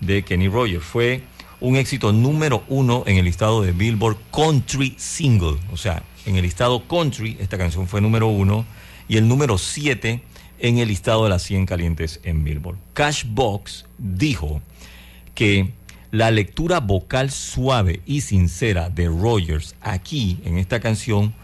de 0.00 0.22
Kenny 0.22 0.48
Rogers. 0.48 0.84
Fue 0.84 1.22
un 1.60 1.76
éxito 1.76 2.12
número 2.12 2.64
uno 2.68 3.04
en 3.06 3.16
el 3.16 3.24
listado 3.24 3.62
de 3.62 3.72
Billboard 3.72 4.16
Country 4.32 4.94
Single. 4.96 5.58
O 5.72 5.76
sea, 5.76 6.02
en 6.26 6.36
el 6.36 6.42
listado 6.42 6.86
country 6.86 7.36
esta 7.40 7.58
canción 7.58 7.88
fue 7.88 8.00
número 8.00 8.28
uno 8.28 8.64
y 9.08 9.16
el 9.16 9.28
número 9.28 9.58
siete 9.58 10.22
en 10.58 10.78
el 10.78 10.88
listado 10.88 11.24
de 11.24 11.30
las 11.30 11.42
100 11.42 11.66
calientes 11.66 12.20
en 12.22 12.44
Billboard. 12.44 12.78
Cashbox 12.94 13.86
dijo 13.98 14.62
que 15.34 15.70
la 16.10 16.30
lectura 16.30 16.80
vocal 16.80 17.30
suave 17.30 18.00
y 18.06 18.20
sincera 18.20 18.90
de 18.90 19.08
Rogers 19.08 19.74
aquí 19.80 20.38
en 20.44 20.58
esta 20.58 20.80
canción 20.80 21.34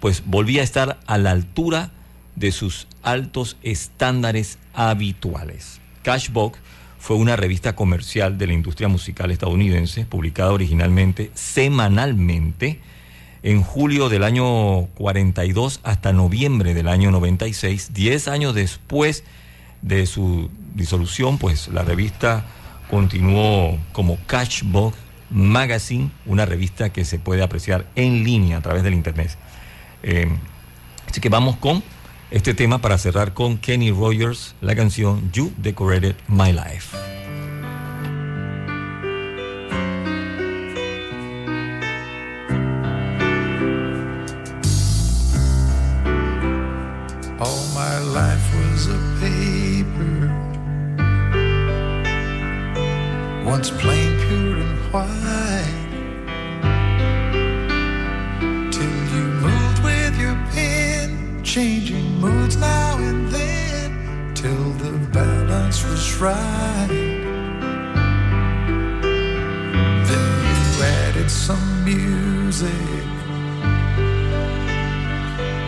pues 0.00 0.22
volvía 0.26 0.62
a 0.62 0.64
estar 0.64 1.00
a 1.06 1.18
la 1.18 1.30
altura 1.30 1.90
de 2.34 2.50
sus 2.50 2.86
altos 3.02 3.56
estándares 3.62 4.58
habituales. 4.74 5.80
Cashbox 6.02 6.58
fue 6.98 7.16
una 7.16 7.36
revista 7.36 7.74
comercial 7.74 8.38
de 8.38 8.46
la 8.46 8.52
industria 8.52 8.88
musical 8.88 9.30
estadounidense, 9.30 10.06
publicada 10.06 10.52
originalmente 10.52 11.30
semanalmente 11.34 12.80
en 13.42 13.62
julio 13.62 14.08
del 14.08 14.24
año 14.24 14.86
42 14.94 15.80
hasta 15.82 16.12
noviembre 16.12 16.74
del 16.74 16.88
año 16.88 17.10
96, 17.10 17.92
10 17.92 18.28
años 18.28 18.54
después 18.54 19.24
de 19.82 20.06
su 20.06 20.50
disolución, 20.74 21.38
pues 21.38 21.68
la 21.68 21.82
revista 21.82 22.44
continuó 22.90 23.78
como 23.92 24.18
Cashbox 24.26 24.96
Magazine, 25.30 26.10
una 26.26 26.46
revista 26.46 26.90
que 26.90 27.04
se 27.04 27.18
puede 27.18 27.42
apreciar 27.42 27.86
en 27.96 28.22
línea 28.22 28.58
a 28.58 28.60
través 28.60 28.82
del 28.82 28.94
internet. 28.94 29.36
Eh, 30.02 30.28
Así 31.12 31.20
que 31.20 31.28
vamos 31.28 31.56
con 31.56 31.82
este 32.30 32.54
tema 32.54 32.78
para 32.78 32.96
cerrar 32.96 33.34
con 33.34 33.58
Kenny 33.58 33.90
Rogers, 33.90 34.54
la 34.62 34.74
canción 34.74 35.30
You 35.30 35.52
Decorated 35.58 36.14
My 36.26 36.52
Life. 36.52 36.96
My 47.92 47.98
life 47.98 48.46
was 48.54 48.86
a 48.86 49.00
paper, 49.20 50.16
once 53.44 53.68
plain, 53.70 54.12
pure, 54.24 54.56
and 54.64 54.78
white. 54.92 55.90
Till 58.76 58.98
you 59.14 59.24
moved 59.46 59.80
with 59.84 60.14
your 60.18 60.36
pen, 60.52 61.44
changing 61.44 62.18
moods 62.18 62.56
now 62.56 62.96
and 62.96 63.28
then, 63.28 63.90
till 64.34 64.70
the 64.84 64.92
balance 65.08 65.84
was 65.84 66.16
right. 66.16 66.88
Then 70.08 70.28
you 70.48 70.82
added 70.82 71.30
some 71.30 71.84
music. 71.84 73.11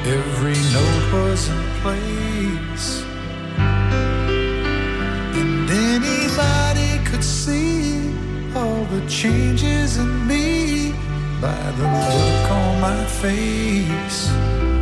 Every 0.06 0.52
note 0.52 1.12
was 1.14 1.48
in 1.48 1.62
place. 1.80 3.02
And 5.40 5.70
anybody 5.70 7.02
could 7.06 7.24
see 7.24 8.12
all 8.54 8.84
the 8.84 9.08
changes 9.08 9.96
in 9.96 10.26
me 10.26 10.92
by 11.40 11.70
the 11.78 11.84
look 11.84 12.50
on 12.50 12.80
my 12.82 13.04
face. 13.06 14.73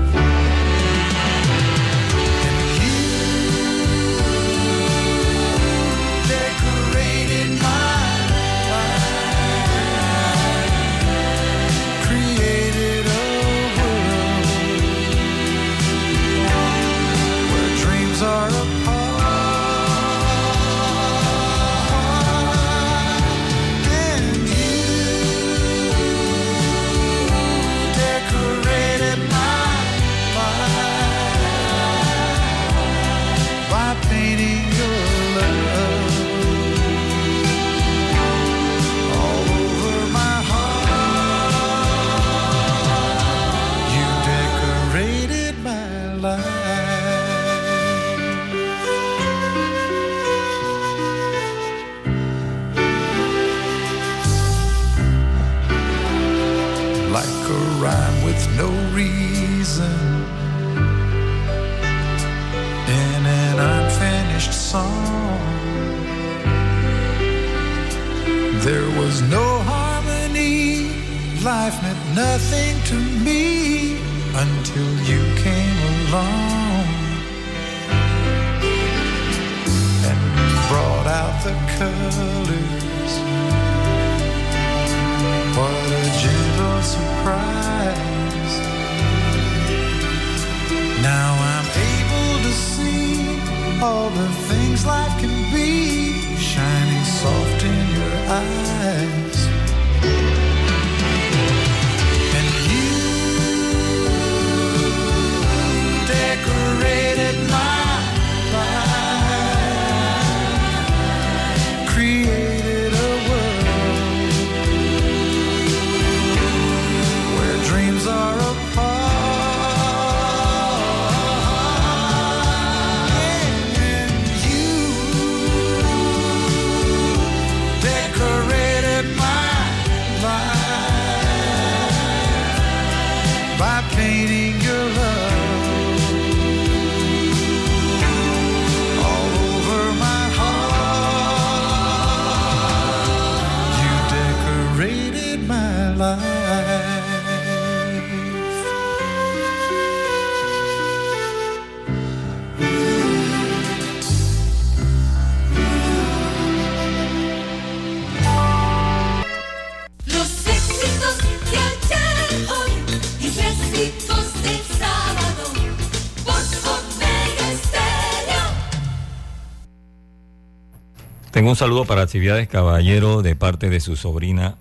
Un 171.53 171.57
saludo 171.57 171.85
para 171.85 172.01
actividades 172.01 172.49
caballero 172.49 173.21
de 173.21 173.37
parte 173.37 173.69
de 173.69 173.79
su 173.81 173.95
sobrina 173.95 174.55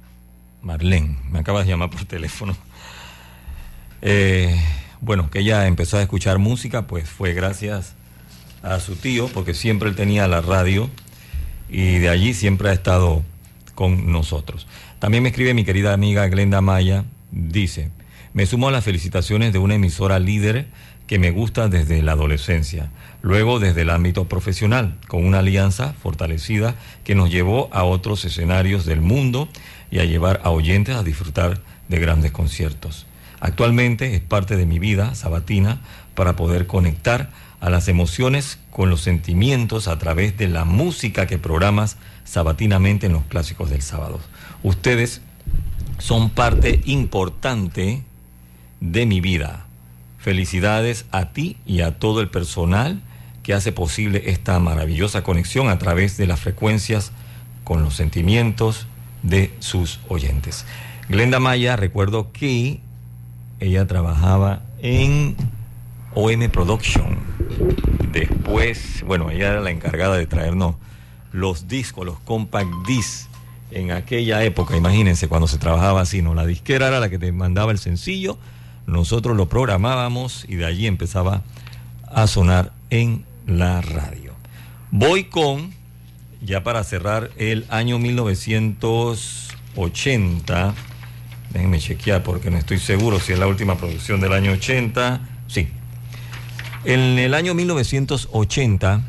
Marlene. 0.61 1.15
Me 1.29 1.39
acaba 1.39 1.63
de 1.63 1.69
llamar 1.69 1.89
por 1.89 2.03
teléfono. 2.03 2.53
Eh, 4.01 4.61
bueno, 4.99 5.31
que 5.31 5.39
ella 5.39 5.67
empezó 5.67 5.95
a 5.95 6.01
escuchar 6.01 6.37
música, 6.37 6.87
pues 6.87 7.09
fue 7.09 7.31
gracias 7.31 7.93
a 8.61 8.81
su 8.81 8.97
tío, 8.97 9.29
porque 9.29 9.53
siempre 9.53 9.87
él 9.87 9.95
tenía 9.95 10.27
la 10.27 10.41
radio 10.41 10.89
y 11.69 11.99
de 11.99 12.09
allí 12.09 12.33
siempre 12.33 12.67
ha 12.67 12.73
estado 12.73 13.23
con 13.73 14.11
nosotros. 14.11 14.67
También 14.99 15.23
me 15.23 15.29
escribe 15.29 15.53
mi 15.53 15.63
querida 15.63 15.93
amiga 15.93 16.27
Glenda 16.27 16.59
Maya, 16.59 17.05
dice, 17.31 17.89
me 18.33 18.45
sumo 18.45 18.67
a 18.67 18.71
las 18.71 18.83
felicitaciones 18.83 19.53
de 19.53 19.59
una 19.59 19.75
emisora 19.75 20.19
líder 20.19 20.67
que 21.11 21.19
me 21.19 21.31
gusta 21.31 21.67
desde 21.67 22.01
la 22.01 22.13
adolescencia, 22.13 22.89
luego 23.21 23.59
desde 23.59 23.81
el 23.81 23.89
ámbito 23.89 24.29
profesional, 24.29 24.95
con 25.09 25.25
una 25.25 25.39
alianza 25.39 25.91
fortalecida 25.91 26.75
que 27.03 27.15
nos 27.15 27.29
llevó 27.29 27.67
a 27.73 27.83
otros 27.83 28.23
escenarios 28.23 28.85
del 28.85 29.01
mundo 29.01 29.49
y 29.91 29.99
a 29.99 30.05
llevar 30.05 30.39
a 30.45 30.51
oyentes 30.51 30.95
a 30.95 31.03
disfrutar 31.03 31.59
de 31.89 31.99
grandes 31.99 32.31
conciertos. 32.31 33.07
Actualmente 33.41 34.15
es 34.15 34.21
parte 34.21 34.55
de 34.55 34.65
mi 34.65 34.79
vida 34.79 35.13
sabatina 35.13 35.81
para 36.15 36.37
poder 36.37 36.65
conectar 36.65 37.29
a 37.59 37.69
las 37.69 37.89
emociones 37.89 38.57
con 38.69 38.89
los 38.89 39.01
sentimientos 39.01 39.89
a 39.89 39.99
través 39.99 40.37
de 40.37 40.47
la 40.47 40.63
música 40.63 41.27
que 41.27 41.37
programas 41.37 41.97
sabatinamente 42.23 43.07
en 43.07 43.11
los 43.11 43.25
clásicos 43.25 43.69
del 43.69 43.81
sábado. 43.81 44.21
Ustedes 44.63 45.19
son 45.97 46.29
parte 46.29 46.79
importante 46.85 48.01
de 48.79 49.05
mi 49.05 49.19
vida. 49.19 49.65
Felicidades 50.21 51.05
a 51.11 51.29
ti 51.33 51.57
y 51.65 51.81
a 51.81 51.97
todo 51.97 52.21
el 52.21 52.29
personal 52.29 53.01
que 53.43 53.53
hace 53.53 53.71
posible 53.71 54.23
esta 54.27 54.59
maravillosa 54.59 55.23
conexión 55.23 55.69
a 55.69 55.79
través 55.79 56.17
de 56.17 56.27
las 56.27 56.39
frecuencias 56.39 57.11
con 57.63 57.83
los 57.83 57.95
sentimientos 57.95 58.87
de 59.23 59.51
sus 59.59 59.99
oyentes. 60.07 60.65
Glenda 61.09 61.39
Maya, 61.39 61.75
recuerdo 61.75 62.31
que 62.31 62.79
ella 63.59 63.87
trabajaba 63.87 64.61
en 64.79 65.35
OM 66.13 66.49
Production. 66.49 67.17
Después, 68.11 69.03
bueno, 69.05 69.31
ella 69.31 69.51
era 69.51 69.61
la 69.61 69.71
encargada 69.71 70.17
de 70.17 70.27
traernos 70.27 70.75
los 71.31 71.67
discos, 71.67 72.05
los 72.05 72.19
compact 72.19 72.69
discs 72.85 73.27
en 73.71 73.91
aquella 73.91 74.43
época, 74.43 74.75
imagínense 74.75 75.27
cuando 75.27 75.47
se 75.47 75.57
trabajaba 75.57 76.01
así, 76.01 76.21
¿no? 76.21 76.35
La 76.35 76.45
disquera 76.45 76.89
era 76.89 76.99
la 76.99 77.09
que 77.09 77.17
te 77.17 77.31
mandaba 77.31 77.71
el 77.71 77.79
sencillo, 77.79 78.37
nosotros 78.85 79.35
lo 79.37 79.47
programábamos 79.47 80.45
y 80.47 80.55
de 80.55 80.65
allí 80.65 80.87
empezaba 80.87 81.43
a 82.07 82.25
sonar 82.27 82.73
en 82.89 83.23
la 83.45 83.81
radio. 83.81 84.33
Voy 84.91 85.25
con, 85.25 85.73
ya 86.41 86.63
para 86.63 86.83
cerrar 86.83 87.29
el 87.37 87.67
año 87.69 87.99
1980, 87.99 90.73
déjenme 91.53 91.79
chequear 91.79 92.23
porque 92.23 92.49
no 92.51 92.57
estoy 92.57 92.79
seguro 92.79 93.19
si 93.19 93.33
es 93.33 93.39
la 93.39 93.47
última 93.47 93.77
producción 93.77 94.19
del 94.19 94.33
año 94.33 94.51
80, 94.51 95.21
sí. 95.47 95.69
En 96.83 97.19
el 97.19 97.35
año 97.35 97.53
1980, 97.53 99.01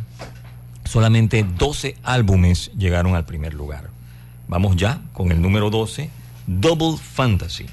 solamente 0.85 1.47
12 1.59 1.97
álbumes 2.03 2.71
llegaron 2.77 3.17
al 3.17 3.25
primer 3.25 3.55
lugar. 3.55 3.89
Vamos 4.47 4.77
ya 4.77 5.01
con 5.15 5.33
el 5.33 5.41
número 5.41 5.71
12, 5.71 6.11
Double 6.47 6.99
Fantasy. 6.99 7.65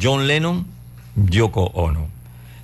John 0.00 0.26
Lennon, 0.26 0.66
Yoko 1.28 1.70
Ono. 1.74 2.08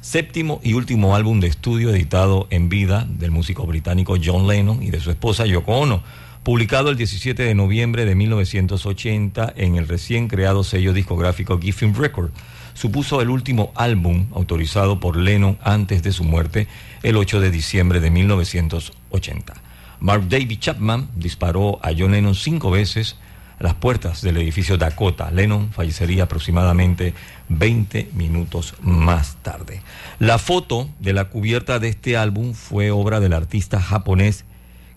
Séptimo 0.01 0.61
y 0.63 0.75
último 0.75 1.17
álbum 1.17 1.41
de 1.41 1.49
estudio 1.49 1.91
editado 1.91 2.47
en 2.51 2.69
vida 2.69 3.07
del 3.09 3.31
músico 3.31 3.67
británico 3.67 4.17
John 4.23 4.47
Lennon 4.47 4.83
y 4.83 4.91
de 4.91 5.01
su 5.01 5.11
esposa 5.11 5.47
Yoko 5.47 5.77
Ono, 5.77 6.03
publicado 6.43 6.91
el 6.91 6.97
17 6.97 7.43
de 7.43 7.55
noviembre 7.55 8.05
de 8.05 8.15
1980 8.15 9.53
en 9.57 9.77
el 9.77 9.89
recién 9.89 10.29
creado 10.29 10.63
sello 10.63 10.93
discográfico 10.93 11.59
Giffen 11.59 11.95
Record. 11.95 12.31
Supuso 12.75 13.21
el 13.21 13.31
último 13.31 13.73
álbum 13.75 14.27
autorizado 14.33 15.01
por 15.01 15.17
Lennon 15.17 15.59
antes 15.63 16.03
de 16.03 16.13
su 16.13 16.25
muerte 16.25 16.69
el 17.03 17.17
8 17.17 17.41
de 17.41 17.51
diciembre 17.51 18.01
de 18.01 18.11
1980. 18.11 19.55
Mark 19.99 20.29
David 20.29 20.59
Chapman 20.61 21.09
disparó 21.17 21.81
a 21.83 21.91
John 21.97 22.13
Lennon 22.13 22.35
cinco 22.35 22.71
veces 22.71 23.17
las 23.59 23.75
puertas 23.75 24.23
del 24.23 24.37
edificio 24.37 24.77
Dakota. 24.77 25.31
Lennon 25.31 25.73
fallecería 25.73 26.25
aproximadamente 26.25 27.15
20 27.49 28.11
minutos 28.15 28.75
más 28.81 29.37
tarde. 29.43 29.83
La 30.19 30.39
foto 30.39 30.89
de 31.01 31.13
la 31.13 31.27
cubierta 31.27 31.79
de 31.79 31.89
este 31.89 32.17
álbum 32.17 32.55
fue 32.55 32.91
obra 32.91 33.21
del 33.21 33.33
artista 33.33 33.81
japonés 33.81 34.45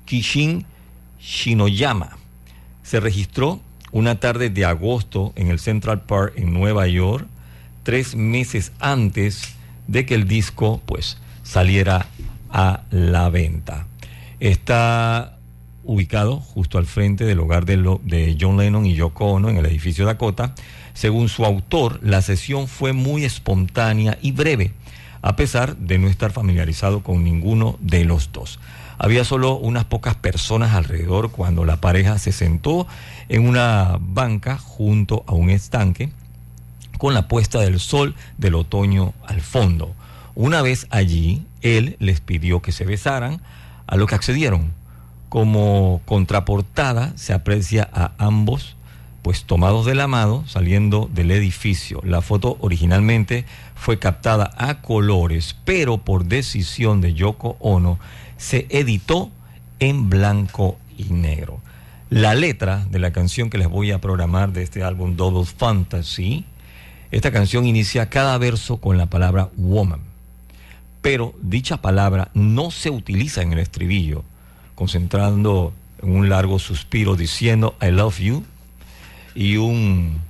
Kishin 0.05 0.65
Shinoyama. 1.19 2.17
Se 2.83 2.99
registró 2.99 3.61
una 3.91 4.19
tarde 4.19 4.49
de 4.49 4.65
agosto 4.65 5.33
en 5.35 5.47
el 5.47 5.59
Central 5.59 6.01
Park 6.01 6.33
en 6.35 6.53
Nueva 6.53 6.87
York, 6.87 7.27
tres 7.83 8.15
meses 8.15 8.71
antes 8.79 9.55
de 9.87 10.05
que 10.05 10.15
el 10.15 10.27
disco 10.27 10.81
pues 10.85 11.17
saliera 11.43 12.07
a 12.51 12.81
la 12.91 13.29
venta. 13.29 13.87
Está 14.39 15.38
ubicado 15.83 16.37
justo 16.39 16.77
al 16.77 16.85
frente 16.85 17.25
del 17.25 17.39
hogar 17.39 17.65
de, 17.65 17.77
lo- 17.77 18.01
de 18.03 18.37
John 18.39 18.57
Lennon 18.57 18.85
y 18.85 18.95
Yoko 18.95 19.25
Ono 19.33 19.49
en 19.49 19.57
el 19.57 19.65
edificio 19.65 20.05
Dakota. 20.05 20.53
Según 20.93 21.29
su 21.29 21.45
autor, 21.45 21.99
la 22.03 22.21
sesión 22.21 22.67
fue 22.67 22.93
muy 22.93 23.23
espontánea 23.25 24.17
y 24.21 24.31
breve, 24.31 24.71
a 25.21 25.35
pesar 25.35 25.77
de 25.77 25.97
no 25.97 26.07
estar 26.07 26.31
familiarizado 26.31 27.01
con 27.03 27.23
ninguno 27.23 27.77
de 27.79 28.05
los 28.05 28.31
dos. 28.31 28.59
Había 28.97 29.23
solo 29.23 29.55
unas 29.55 29.85
pocas 29.85 30.15
personas 30.15 30.73
alrededor 30.73 31.31
cuando 31.31 31.63
la 31.63 31.77
pareja 31.79 32.17
se 32.19 32.33
sentó 32.33 32.85
en 33.29 33.47
una 33.47 33.97
banca 34.01 34.57
junto 34.57 35.23
a 35.25 35.33
un 35.33 35.49
estanque 35.49 36.09
con 36.97 37.13
la 37.13 37.29
puesta 37.29 37.61
del 37.61 37.79
sol 37.79 38.13
del 38.37 38.55
otoño 38.55 39.13
al 39.25 39.39
fondo. 39.39 39.95
Una 40.35 40.61
vez 40.61 40.87
allí, 40.89 41.43
él 41.61 41.95
les 41.99 42.19
pidió 42.19 42.61
que 42.61 42.73
se 42.73 42.83
besaran, 42.83 43.41
a 43.87 43.95
lo 43.95 44.05
que 44.05 44.15
accedieron. 44.15 44.71
Como 45.29 46.01
contraportada 46.05 47.13
se 47.15 47.33
aprecia 47.33 47.87
a 47.93 48.11
ambos, 48.17 48.75
pues 49.21 49.43
tomados 49.43 49.85
de 49.85 49.95
la 49.95 50.07
mano, 50.07 50.43
saliendo 50.47 51.09
del 51.13 51.31
edificio. 51.31 52.01
La 52.03 52.21
foto 52.21 52.57
originalmente 52.61 53.45
fue 53.75 53.99
captada 53.99 54.51
a 54.57 54.81
colores, 54.81 55.55
pero 55.65 55.99
por 55.99 56.25
decisión 56.25 56.99
de 57.01 57.13
Yoko 57.13 57.57
Ono 57.59 57.99
se 58.37 58.65
editó 58.69 59.29
en 59.79 60.09
blanco 60.09 60.77
y 60.97 61.05
negro. 61.05 61.59
La 62.09 62.33
letra 62.33 62.85
de 62.89 62.97
la 62.97 63.11
canción 63.11 63.51
que 63.51 63.59
les 63.59 63.69
voy 63.69 63.91
a 63.91 64.01
programar 64.01 64.51
de 64.51 64.63
este 64.63 64.83
álbum 64.83 65.15
Double 65.15 65.45
Fantasy, 65.45 66.45
esta 67.11 67.31
canción 67.31 67.67
inicia 67.67 68.09
cada 68.09 68.37
verso 68.37 68.77
con 68.77 68.97
la 68.97 69.05
palabra 69.05 69.49
woman, 69.57 70.01
pero 71.01 71.33
dicha 71.41 71.77
palabra 71.77 72.29
no 72.33 72.71
se 72.71 72.89
utiliza 72.89 73.41
en 73.41 73.53
el 73.53 73.59
estribillo, 73.59 74.23
concentrando 74.79 75.73
en 76.01 76.15
un 76.15 76.29
largo 76.29 76.57
suspiro 76.57 77.17
diciendo 77.17 77.75
I 77.81 77.91
love 77.91 78.17
you 78.19 78.45
y 79.35 79.57
un 79.57 80.21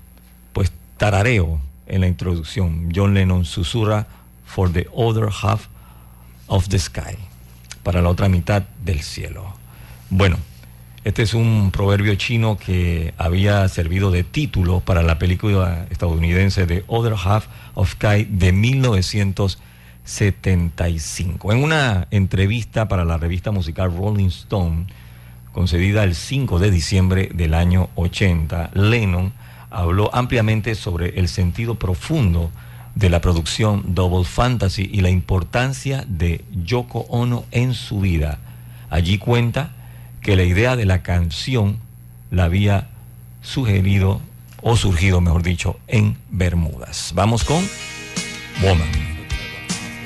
pues 0.54 0.72
tarareo 0.98 1.62
en 1.86 2.02
la 2.02 2.08
introducción. 2.08 2.90
John 2.94 3.14
Lennon 3.14 3.46
susurra 3.46 4.08
for 4.48 4.74
the 4.74 4.88
other 4.92 5.30
half 5.30 5.68
of 6.48 6.68
the 6.70 6.80
sky, 6.80 7.16
para 7.84 8.02
la 8.02 8.10
otra 8.10 8.28
mitad 8.28 8.64
del 8.84 9.02
cielo. 9.02 9.54
Bueno, 10.10 10.38
este 11.04 11.22
es 11.22 11.36
un 11.36 11.70
proverbio 11.70 12.16
chino 12.16 12.58
que 12.58 13.14
había 13.20 13.68
servido 13.68 14.10
de 14.10 14.24
título 14.24 14.80
para 14.80 15.04
la 15.04 15.20
película 15.20 15.86
estadounidense 15.92 16.66
The 16.66 16.86
Other 16.88 17.14
Half 17.14 17.46
of 17.76 17.92
Sky 17.92 18.26
de 18.28 18.52
1975. 20.10 21.52
En 21.54 21.64
una 21.64 22.08
entrevista 22.10 22.88
para 22.88 23.06
la 23.06 23.18
revista 23.18 23.52
musical 23.52 23.96
Rolling 23.96 24.28
Stone, 24.28 24.88
concedida 25.54 26.04
el 26.04 26.16
5 26.16 26.60
de 26.60 26.72
diciembre 26.72 27.30
del 27.34 27.54
año 27.54 27.90
80, 27.96 28.72
Lennon 28.74 29.32
habló 29.70 30.14
ampliamente 30.14 30.74
sobre 30.74 31.20
el 31.20 31.28
sentido 31.28 31.76
profundo 31.76 32.50
de 32.96 33.10
la 33.10 33.22
producción 33.22 33.94
Double 33.94 34.26
Fantasy 34.26 34.90
y 34.92 35.02
la 35.02 35.12
importancia 35.12 36.04
de 36.08 36.44
Yoko 36.66 37.06
Ono 37.10 37.46
en 37.52 37.76
su 37.76 38.00
vida. 38.02 38.40
Allí 38.90 39.20
cuenta 39.20 39.72
que 40.22 40.36
la 40.36 40.44
idea 40.44 40.76
de 40.76 40.86
la 40.86 41.04
canción 41.04 41.78
la 42.32 42.46
había 42.46 42.90
sugerido 43.42 44.22
o 44.62 44.76
surgido, 44.76 45.22
mejor 45.22 45.44
dicho, 45.44 45.80
en 45.88 46.18
Bermudas. 46.32 47.12
Vamos 47.16 47.44
con 47.44 47.64
Woman. 48.62 49.09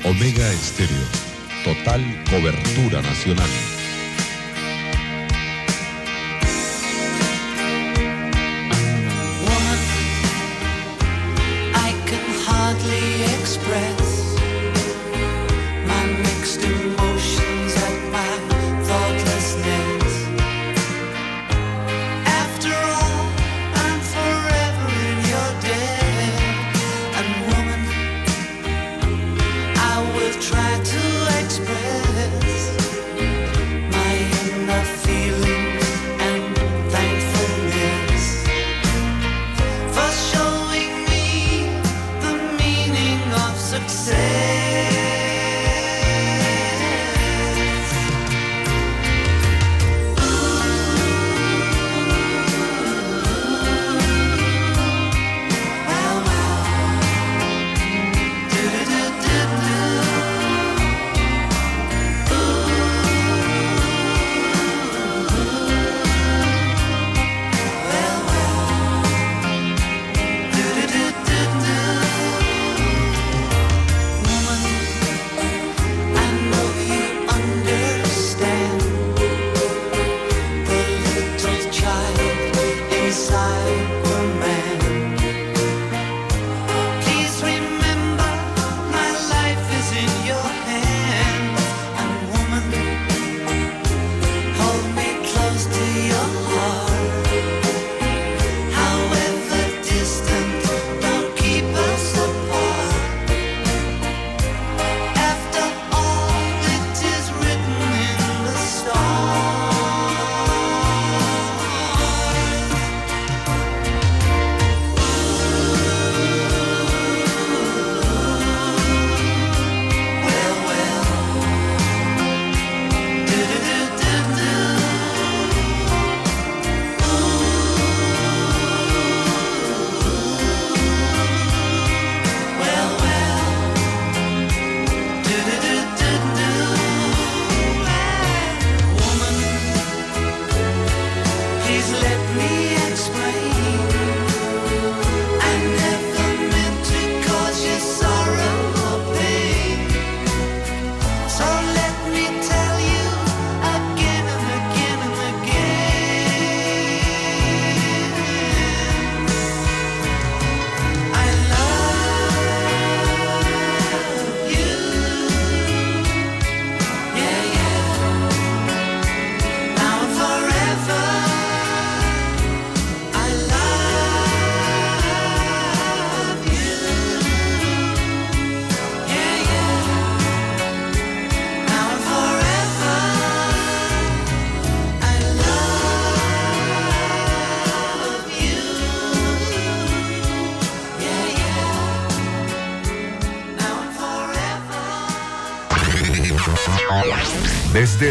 Omega 0.04 0.52
Estéreo. 0.52 1.06
Total 1.64 2.00
cobertura 2.28 3.00
nacional. 3.00 3.48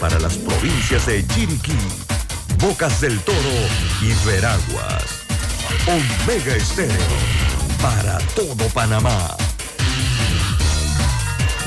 para 0.00 0.18
las 0.20 0.36
provincias 0.36 1.06
de 1.06 1.26
Chiriquí, 1.26 1.72
Bocas 2.60 3.00
del 3.00 3.18
Toro 3.20 3.36
y 4.00 4.26
Veraguas. 4.26 5.24
Omega 5.86 6.54
Estéreo 6.54 6.94
para 7.80 8.18
todo 8.34 8.68
Panamá. 8.72 9.36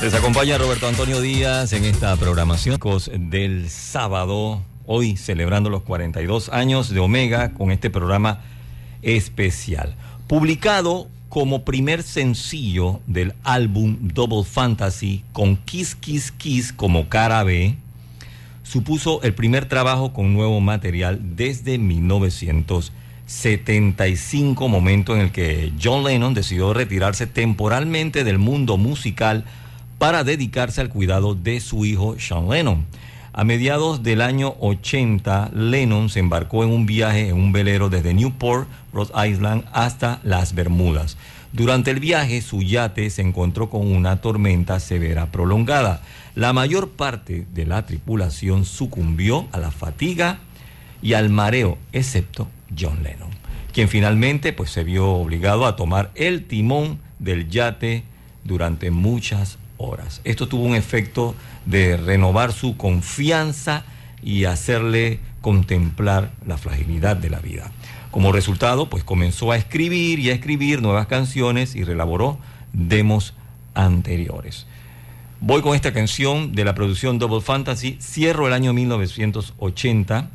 Les 0.02 0.14
acompaña 0.14 0.58
Roberto 0.58 0.88
Antonio 0.88 1.20
Díaz 1.20 1.72
en 1.72 1.84
esta 1.84 2.16
programación 2.16 2.78
del 3.30 3.68
sábado, 3.68 4.62
hoy 4.86 5.16
celebrando 5.16 5.68
los 5.68 5.82
42 5.82 6.48
años 6.48 6.88
de 6.90 7.00
Omega 7.00 7.52
con 7.52 7.70
este 7.70 7.90
programa 7.90 8.40
especial. 9.02 9.94
Publicado 10.26 11.08
como 11.28 11.64
primer 11.64 12.02
sencillo 12.02 13.00
del 13.06 13.34
álbum 13.42 13.96
Double 14.00 14.44
Fantasy 14.44 15.24
con 15.32 15.56
Kiss 15.56 15.94
Kiss 15.94 16.32
Kiss 16.32 16.72
como 16.72 17.08
cara 17.08 17.42
B, 17.42 17.76
supuso 18.62 19.20
el 19.22 19.34
primer 19.34 19.66
trabajo 19.66 20.12
con 20.12 20.32
nuevo 20.32 20.60
material 20.60 21.18
desde 21.36 21.78
1975, 21.78 24.68
momento 24.68 25.14
en 25.14 25.22
el 25.22 25.32
que 25.32 25.72
John 25.82 26.04
Lennon 26.04 26.34
decidió 26.34 26.72
retirarse 26.72 27.26
temporalmente 27.26 28.22
del 28.24 28.38
mundo 28.38 28.76
musical 28.76 29.44
para 29.98 30.22
dedicarse 30.24 30.80
al 30.80 30.88
cuidado 30.88 31.34
de 31.34 31.60
su 31.60 31.84
hijo 31.84 32.16
Sean 32.18 32.48
Lennon. 32.48 32.86
A 33.34 33.44
mediados 33.44 34.02
del 34.02 34.20
año 34.20 34.56
80, 34.60 35.52
Lennon 35.54 36.10
se 36.10 36.20
embarcó 36.20 36.64
en 36.64 36.70
un 36.70 36.84
viaje 36.84 37.28
en 37.28 37.36
un 37.36 37.50
velero 37.50 37.88
desde 37.88 38.12
Newport, 38.12 38.68
Rhode 38.92 39.30
Island, 39.30 39.64
hasta 39.72 40.20
las 40.22 40.54
Bermudas. 40.54 41.16
Durante 41.52 41.90
el 41.90 42.00
viaje, 42.00 42.42
su 42.42 42.62
yate 42.62 43.08
se 43.10 43.22
encontró 43.22 43.70
con 43.70 43.90
una 43.90 44.20
tormenta 44.20 44.80
severa 44.80 45.26
prolongada. 45.26 46.02
La 46.34 46.54
mayor 46.54 46.90
parte 46.90 47.46
de 47.52 47.66
la 47.66 47.84
tripulación 47.84 48.64
sucumbió 48.64 49.48
a 49.52 49.58
la 49.58 49.70
fatiga 49.70 50.38
y 51.02 51.12
al 51.12 51.28
mareo, 51.28 51.76
excepto 51.92 52.48
John 52.78 53.02
Lennon, 53.02 53.28
quien 53.72 53.88
finalmente 53.88 54.54
pues, 54.54 54.70
se 54.70 54.82
vio 54.82 55.10
obligado 55.10 55.66
a 55.66 55.76
tomar 55.76 56.10
el 56.14 56.44
timón 56.46 56.98
del 57.18 57.50
yate 57.50 58.04
durante 58.44 58.90
muchas 58.90 59.58
horas. 59.76 60.22
Esto 60.24 60.48
tuvo 60.48 60.64
un 60.64 60.74
efecto 60.74 61.34
de 61.66 61.98
renovar 61.98 62.52
su 62.52 62.78
confianza 62.78 63.84
y 64.22 64.44
hacerle 64.44 65.20
contemplar 65.42 66.30
la 66.46 66.56
fragilidad 66.56 67.16
de 67.16 67.28
la 67.28 67.40
vida. 67.40 67.70
Como 68.10 68.32
resultado, 68.32 68.88
pues 68.88 69.04
comenzó 69.04 69.52
a 69.52 69.56
escribir 69.56 70.18
y 70.18 70.30
a 70.30 70.34
escribir 70.34 70.80
nuevas 70.80 71.08
canciones 71.08 71.74
y 71.74 71.84
relaboró 71.84 72.38
demos 72.72 73.34
anteriores. 73.74 74.66
Voy 75.44 75.60
con 75.60 75.74
esta 75.74 75.92
canción 75.92 76.54
de 76.54 76.64
la 76.64 76.72
producción 76.72 77.18
Double 77.18 77.40
Fantasy. 77.40 77.98
Cierro 78.00 78.46
el 78.46 78.52
año 78.52 78.72
1980 78.72 80.30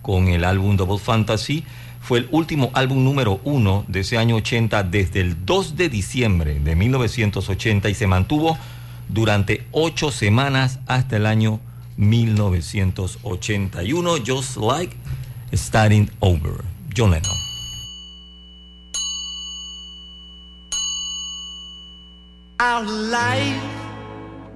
con 0.00 0.28
el 0.28 0.44
álbum 0.44 0.76
Double 0.76 1.00
Fantasy. 1.00 1.64
Fue 2.00 2.20
el 2.20 2.28
último 2.30 2.70
álbum 2.74 3.02
número 3.02 3.40
uno 3.42 3.84
de 3.88 3.98
ese 3.98 4.18
año 4.18 4.36
80 4.36 4.84
desde 4.84 5.22
el 5.22 5.44
2 5.44 5.74
de 5.74 5.88
diciembre 5.88 6.60
de 6.60 6.76
1980 6.76 7.90
y 7.90 7.94
se 7.94 8.06
mantuvo 8.06 8.56
durante 9.08 9.66
ocho 9.72 10.12
semanas 10.12 10.78
hasta 10.86 11.16
el 11.16 11.26
año 11.26 11.58
1981, 11.96 14.18
just 14.24 14.56
like 14.56 14.96
starting 15.52 16.08
over. 16.20 16.62
John 16.96 17.10
Lennon. 17.10 17.28
Our 22.60 22.84
life 22.84 23.81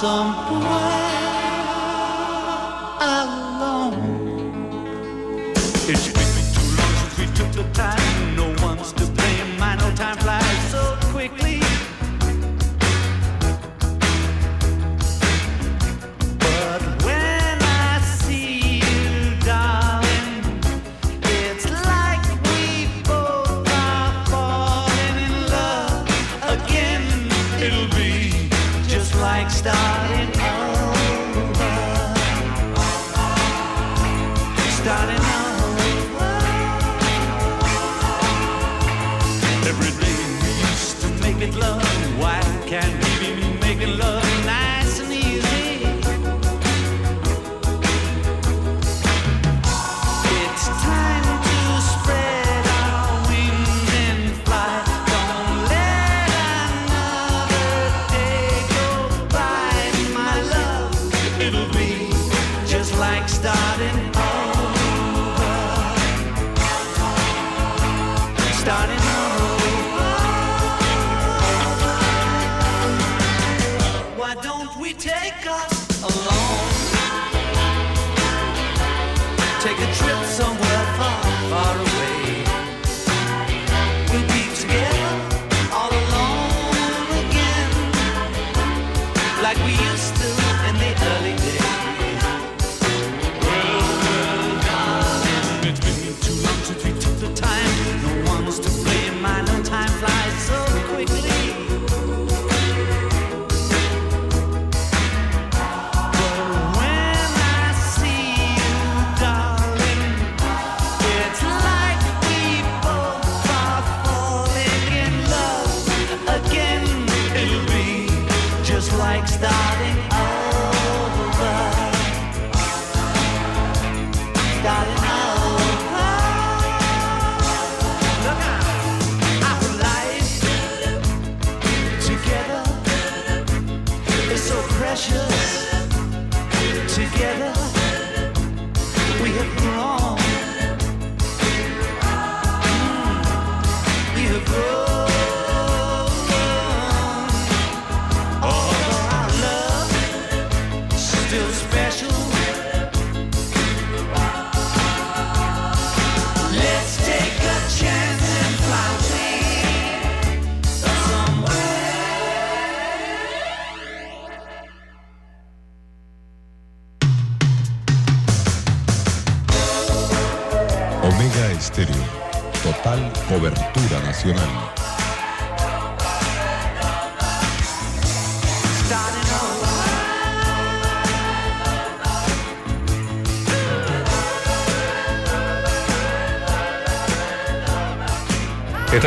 somewhere 0.00 1.27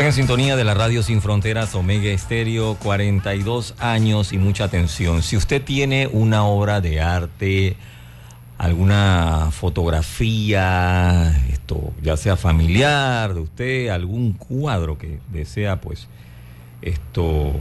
En 0.02 0.12
sintonía 0.12 0.56
de 0.56 0.64
la 0.64 0.74
radio 0.74 1.00
Sin 1.04 1.22
Fronteras 1.22 1.76
Omega 1.76 2.10
Estéreo, 2.10 2.74
42 2.74 3.76
años 3.78 4.32
y 4.32 4.38
mucha 4.38 4.64
atención. 4.64 5.22
Si 5.22 5.36
usted 5.36 5.62
tiene 5.62 6.08
una 6.08 6.42
obra 6.42 6.80
de 6.80 7.00
arte, 7.00 7.76
alguna 8.58 9.50
fotografía, 9.52 11.40
esto 11.52 11.92
ya 12.02 12.16
sea 12.16 12.36
familiar 12.36 13.32
de 13.32 13.42
usted, 13.42 13.88
algún 13.90 14.32
cuadro 14.32 14.98
que 14.98 15.20
desea, 15.28 15.80
pues, 15.80 16.08
esto 16.82 17.52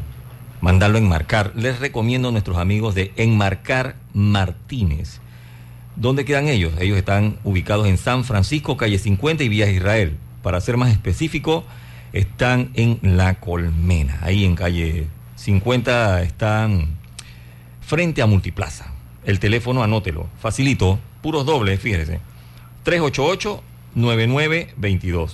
mandarlo 0.62 0.98
a 0.98 1.02
enmarcar, 1.02 1.52
les 1.56 1.80
recomiendo 1.80 2.30
a 2.30 2.32
nuestros 2.32 2.58
amigos 2.58 2.96
de 2.96 3.14
Enmarcar 3.18 3.98
Martínez. 4.16 5.20
¿Dónde 5.96 6.26
quedan 6.26 6.48
ellos? 6.48 6.74
Ellos 6.80 6.98
están 6.98 7.38
ubicados 7.44 7.86
en 7.86 8.00
San 8.00 8.24
Francisco, 8.24 8.78
calle 8.78 8.98
50 8.98 9.44
y 9.44 9.50
Vía 9.50 9.70
Israel. 9.70 10.18
Para 10.42 10.60
ser 10.60 10.76
más 10.78 10.92
específico, 10.92 11.66
están 12.14 12.72
en 12.74 12.99
La 13.01 13.36
Colmena. 13.36 14.20
Ahí 14.22 14.45
en 14.45 14.55
calle 14.55 15.07
50 15.36 16.22
están 16.24 16.88
frente 17.82 18.22
a 18.22 18.26
Multiplaza. 18.26 18.93
El 19.26 19.39
teléfono, 19.39 19.84
anótelo. 19.84 20.28
Facilito, 20.39 20.99
puros 21.22 21.45
dobles, 21.45 21.80
fíjese. 21.80 22.20
388-9922. 22.86 23.62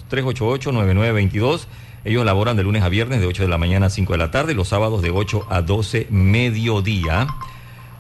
388-9922. 0.10 1.68
Ellos 2.06 2.26
laboran 2.26 2.56
de 2.58 2.64
lunes 2.64 2.84
a 2.84 2.90
viernes 2.90 3.20
de 3.20 3.26
8 3.26 3.44
de 3.44 3.50
la 3.50 3.58
mañana 3.58 3.88
a 3.88 3.90
5 3.90 4.14
de 4.14 4.18
la 4.20 4.32
tarde 4.32 4.54
y 4.54 4.56
los 4.56 4.70
sábados 4.70 5.02
de 5.02 5.12
8 5.12 5.48
a 5.50 5.62
12 5.62 6.08
mediodía. 6.10 7.28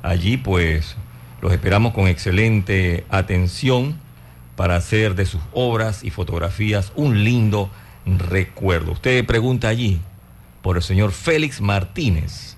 Allí 0.01 0.37
pues 0.37 0.95
los 1.41 1.51
esperamos 1.51 1.93
con 1.93 2.07
excelente 2.07 3.05
atención 3.09 3.99
para 4.55 4.75
hacer 4.75 5.15
de 5.15 5.25
sus 5.25 5.41
obras 5.53 6.03
y 6.03 6.09
fotografías 6.09 6.91
un 6.95 7.23
lindo 7.23 7.69
recuerdo. 8.07 8.93
Usted 8.93 9.25
pregunta 9.25 9.67
allí 9.67 9.99
por 10.61 10.77
el 10.77 10.83
señor 10.83 11.11
Félix 11.11 11.61
Martínez 11.61 12.55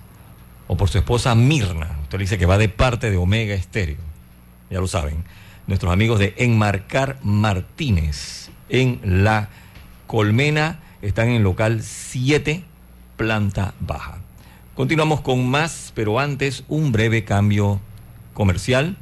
o 0.67 0.77
por 0.77 0.89
su 0.89 0.97
esposa 0.97 1.35
Mirna. 1.35 1.97
Usted 2.03 2.19
dice 2.19 2.37
que 2.37 2.45
va 2.45 2.57
de 2.57 2.69
parte 2.69 3.09
de 3.09 3.17
Omega 3.17 3.55
Estéreo. 3.55 3.97
Ya 4.69 4.79
lo 4.79 4.87
saben. 4.87 5.23
Nuestros 5.67 5.91
amigos 5.91 6.19
de 6.19 6.33
Enmarcar 6.37 7.17
Martínez 7.23 8.49
en 8.69 8.99
La 9.03 9.49
Colmena 10.07 10.79
están 11.01 11.29
en 11.29 11.43
local 11.43 11.81
7, 11.83 12.63
planta 13.17 13.73
baja. 13.79 14.19
Continuamos 14.75 15.21
con 15.21 15.47
más, 15.47 15.91
pero 15.95 16.19
antes 16.19 16.63
un 16.67 16.91
breve 16.91 17.23
cambio 17.25 17.79
comercial. 18.33 18.95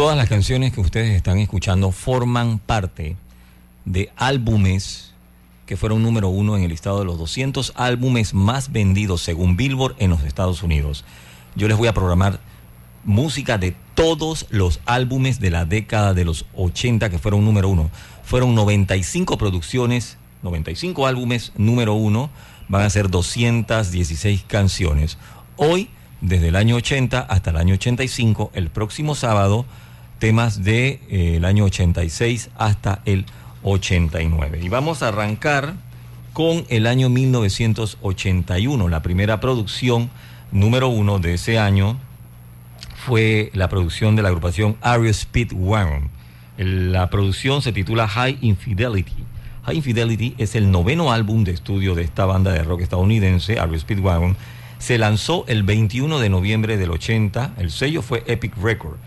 Todas 0.00 0.16
las 0.16 0.30
canciones 0.30 0.72
que 0.72 0.80
ustedes 0.80 1.14
están 1.14 1.36
escuchando 1.36 1.92
forman 1.92 2.58
parte 2.58 3.16
de 3.84 4.10
álbumes 4.16 5.12
que 5.66 5.76
fueron 5.76 6.02
número 6.02 6.30
uno 6.30 6.56
en 6.56 6.62
el 6.62 6.70
listado 6.70 7.00
de 7.00 7.04
los 7.04 7.18
200 7.18 7.74
álbumes 7.76 8.32
más 8.32 8.72
vendidos 8.72 9.20
según 9.20 9.58
Billboard 9.58 9.96
en 9.98 10.08
los 10.08 10.22
Estados 10.22 10.62
Unidos. 10.62 11.04
Yo 11.54 11.68
les 11.68 11.76
voy 11.76 11.86
a 11.86 11.92
programar 11.92 12.40
música 13.04 13.58
de 13.58 13.76
todos 13.94 14.46
los 14.48 14.80
álbumes 14.86 15.38
de 15.38 15.50
la 15.50 15.66
década 15.66 16.14
de 16.14 16.24
los 16.24 16.46
80 16.56 17.10
que 17.10 17.18
fueron 17.18 17.44
número 17.44 17.68
uno. 17.68 17.90
Fueron 18.24 18.54
95 18.54 19.36
producciones, 19.36 20.16
95 20.42 21.06
álbumes 21.08 21.52
número 21.58 21.92
uno, 21.92 22.30
van 22.68 22.86
a 22.86 22.88
ser 22.88 23.10
216 23.10 24.44
canciones. 24.48 25.18
Hoy, 25.56 25.90
desde 26.22 26.48
el 26.48 26.56
año 26.56 26.76
80 26.76 27.20
hasta 27.20 27.50
el 27.50 27.58
año 27.58 27.74
85, 27.74 28.50
el 28.54 28.70
próximo 28.70 29.14
sábado, 29.14 29.66
temas 30.20 30.62
del 30.62 30.64
de, 30.64 31.00
eh, 31.38 31.40
año 31.44 31.64
86 31.64 32.50
hasta 32.56 33.02
el 33.06 33.24
89. 33.64 34.60
Y 34.62 34.68
vamos 34.68 35.02
a 35.02 35.08
arrancar 35.08 35.74
con 36.32 36.64
el 36.68 36.86
año 36.86 37.08
1981. 37.08 38.88
La 38.88 39.02
primera 39.02 39.40
producción 39.40 40.10
número 40.52 40.88
uno 40.88 41.18
de 41.18 41.34
ese 41.34 41.58
año 41.58 41.98
fue 43.04 43.50
la 43.54 43.68
producción 43.68 44.14
de 44.14 44.22
la 44.22 44.28
agrupación 44.28 44.76
Ario 44.82 45.12
Speedwagon. 45.12 46.10
La 46.58 47.08
producción 47.08 47.62
se 47.62 47.72
titula 47.72 48.06
High 48.06 48.38
Infidelity. 48.42 49.24
High 49.64 49.76
Infidelity 49.76 50.34
es 50.36 50.54
el 50.54 50.70
noveno 50.70 51.12
álbum 51.12 51.44
de 51.44 51.52
estudio 51.52 51.94
de 51.94 52.02
esta 52.02 52.26
banda 52.26 52.52
de 52.52 52.62
rock 52.62 52.82
estadounidense, 52.82 53.58
Ario 53.58 53.78
Speedwagon. 53.78 54.36
Se 54.78 54.98
lanzó 54.98 55.44
el 55.48 55.62
21 55.62 56.18
de 56.18 56.28
noviembre 56.28 56.76
del 56.76 56.90
80. 56.90 57.54
El 57.56 57.70
sello 57.70 58.02
fue 58.02 58.22
Epic 58.26 58.54
Record. 58.62 58.98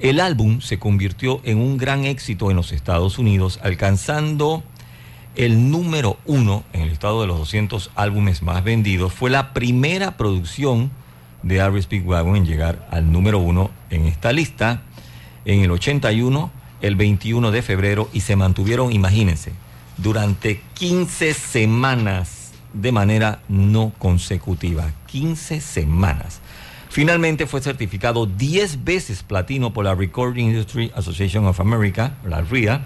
El 0.00 0.18
álbum 0.18 0.62
se 0.62 0.78
convirtió 0.78 1.42
en 1.44 1.58
un 1.58 1.76
gran 1.76 2.06
éxito 2.06 2.50
en 2.50 2.56
los 2.56 2.72
Estados 2.72 3.18
Unidos, 3.18 3.60
alcanzando 3.62 4.62
el 5.36 5.70
número 5.70 6.16
uno 6.24 6.64
en 6.72 6.80
el 6.80 6.88
listado 6.88 7.20
de 7.20 7.26
los 7.26 7.38
200 7.38 7.90
álbumes 7.96 8.42
más 8.42 8.64
vendidos. 8.64 9.12
Fue 9.12 9.28
la 9.28 9.52
primera 9.52 10.16
producción 10.16 10.90
de 11.42 11.60
Ario 11.60 11.80
Speedwagon 11.82 12.36
en 12.36 12.46
llegar 12.46 12.88
al 12.90 13.12
número 13.12 13.40
uno 13.40 13.70
en 13.90 14.06
esta 14.06 14.32
lista 14.32 14.82
en 15.44 15.60
el 15.60 15.70
81, 15.70 16.50
el 16.80 16.96
21 16.96 17.50
de 17.50 17.60
febrero 17.60 18.08
y 18.14 18.20
se 18.20 18.36
mantuvieron, 18.36 18.92
imagínense, 18.92 19.52
durante 19.98 20.62
15 20.74 21.34
semanas 21.34 22.52
de 22.72 22.92
manera 22.92 23.40
no 23.48 23.92
consecutiva. 23.98 24.92
15 25.06 25.60
semanas. 25.60 26.40
Finalmente 26.90 27.46
fue 27.46 27.62
certificado 27.62 28.26
10 28.26 28.82
veces 28.82 29.22
platino 29.22 29.72
por 29.72 29.84
la 29.84 29.94
Recording 29.94 30.46
Industry 30.46 30.90
Association 30.96 31.46
of 31.46 31.60
America, 31.60 32.14
la 32.24 32.40
RIA. 32.40 32.82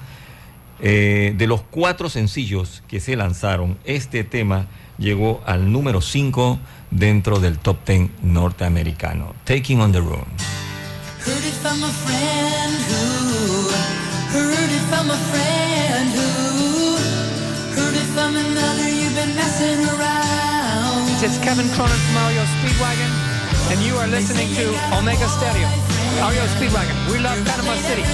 Eh, 0.81 1.33
de 1.39 1.47
los 1.47 1.63
cuatro 1.63 2.11
sencillos 2.11 2.83
que 2.87 3.01
se 3.01 3.17
lanzaron, 3.17 3.79
este 3.85 4.23
tema 4.23 4.67
llegó 4.99 5.43
al 5.47 5.73
número 5.73 6.03
5 6.03 6.59
dentro 6.91 7.41
del 7.41 7.59
top 7.59 7.79
10 7.87 8.11
norteamericano. 8.23 9.35
Taking 9.45 9.81
on 9.81 9.93
the 9.93 10.01
Room. 10.01 10.27
Heard 11.25 11.43
it 11.43 11.55
from 11.63 11.83
a 11.83 11.89
friend 11.89 12.77
who 12.91 13.71
heard 14.37 14.71
it 14.71 14.85
from 14.91 15.11
a 15.11 15.17
friend 15.33 16.11
who 16.13 16.97
heard 17.75 17.95
it 17.95 18.09
from 18.13 18.37
another. 18.37 18.89
You've 18.91 19.15
been 19.15 19.35
messing 19.35 19.81
around. 19.89 20.15
It's 21.25 21.39
Kevin 21.39 21.67
Cronin 21.73 21.97
from 21.97 22.17
Ario 22.21 22.45
Speedwagon, 22.45 23.09
and 23.71 23.81
you 23.83 23.95
are 23.97 24.07
listening 24.07 24.49
to 24.55 24.69
Omega 24.99 25.29
Stereo. 25.29 25.69
Ario 26.25 26.45
Speedwagon. 26.55 26.97
We 27.13 27.19
love 27.19 27.39
Panama 27.45 27.75
City. 27.77 28.05